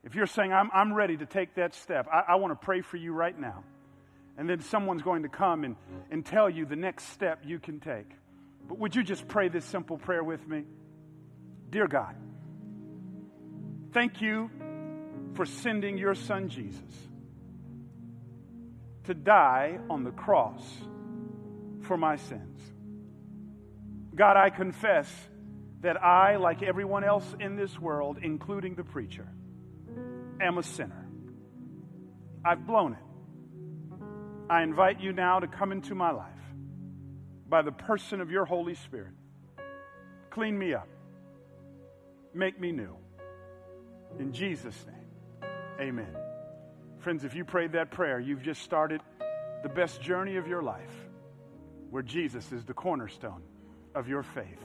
If 0.05 0.15
you're 0.15 0.27
saying, 0.27 0.53
I'm, 0.53 0.71
I'm 0.73 0.93
ready 0.93 1.17
to 1.17 1.27
take 1.27 1.55
that 1.57 1.75
step, 1.75 2.07
I, 2.13 2.33
I 2.33 2.35
want 2.37 2.59
to 2.59 2.65
pray 2.65 2.81
for 2.81 2.97
you 2.97 3.13
right 3.13 3.39
now. 3.39 3.65
And 4.37 4.49
then 4.49 4.61
someone's 4.61 5.03
going 5.03 5.25
to 5.25 5.29
come 5.29 5.65
and, 5.65 5.77
and 6.11 6.25
tell 6.25 6.49
you 6.49 6.65
the 6.65 6.77
next 6.77 7.09
step 7.13 7.43
you 7.45 7.59
can 7.59 7.81
take. 7.81 8.09
But 8.69 8.79
would 8.79 8.95
you 8.95 9.03
just 9.03 9.27
pray 9.27 9.49
this 9.49 9.65
simple 9.65 9.99
prayer 9.99 10.23
with 10.23 10.47
me? 10.47 10.65
Dear 11.71 11.89
God, 11.89 12.15
thank 13.93 14.21
you 14.21 14.51
for 15.35 15.45
sending 15.45 15.99
your 15.99 16.15
son 16.15 16.49
Jesus 16.49 16.81
to 19.05 19.15
die 19.15 19.79
on 19.91 20.05
the 20.05 20.11
cross 20.11 20.63
for 21.83 21.97
my 21.97 22.17
sins. 22.17 22.61
God, 24.15 24.37
I 24.37 24.51
confess 24.51 25.11
that 25.81 26.03
I, 26.03 26.37
like 26.37 26.63
everyone 26.63 27.05
else 27.05 27.25
in 27.41 27.57
this 27.57 27.79
world, 27.79 28.19
including 28.23 28.75
the 28.75 28.85
preacher, 28.85 29.27
am 30.41 30.59
a 30.59 30.63
sinner. 30.63 31.09
I've 32.45 32.67
blown 32.67 32.93
it. 32.93 32.99
I 34.51 34.63
invite 34.63 35.01
you 35.01 35.13
now 35.13 35.41
to 35.41 35.47
come 35.47 35.73
into 35.73 35.95
my 35.95 36.11
life 36.11 36.33
by 37.49 37.63
the 37.63 37.73
person 37.73 38.21
of 38.21 38.31
your 38.31 38.45
Holy 38.45 38.75
Spirit. 38.75 39.13
Clean 40.31 40.59
me 40.59 40.75
up. 40.75 40.89
Make 42.35 42.61
me 42.61 42.73
new. 42.73 42.97
In 44.19 44.33
Jesus' 44.33 44.87
name, 44.87 45.51
amen. 45.81 46.17
Friends, 47.01 47.25
if 47.25 47.35
you 47.35 47.45
prayed 47.45 47.73
that 47.73 47.91
prayer, 47.91 48.19
you've 48.19 48.43
just 48.43 48.63
started 48.63 49.01
the 49.63 49.69
best 49.69 50.01
journey 50.01 50.37
of 50.37 50.47
your 50.47 50.63
life 50.63 51.09
where 51.91 52.03
Jesus 52.03 52.53
is 52.53 52.65
the 52.65 52.75
cornerstone 52.75 53.43
of 53.95 54.09
your 54.09 54.23
faith 54.23 54.65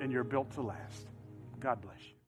and 0.00 0.12
you're 0.12 0.24
built 0.24 0.50
to 0.52 0.62
last. 0.62 1.08
God 1.60 1.80
bless 1.80 2.00
you. 2.00 2.21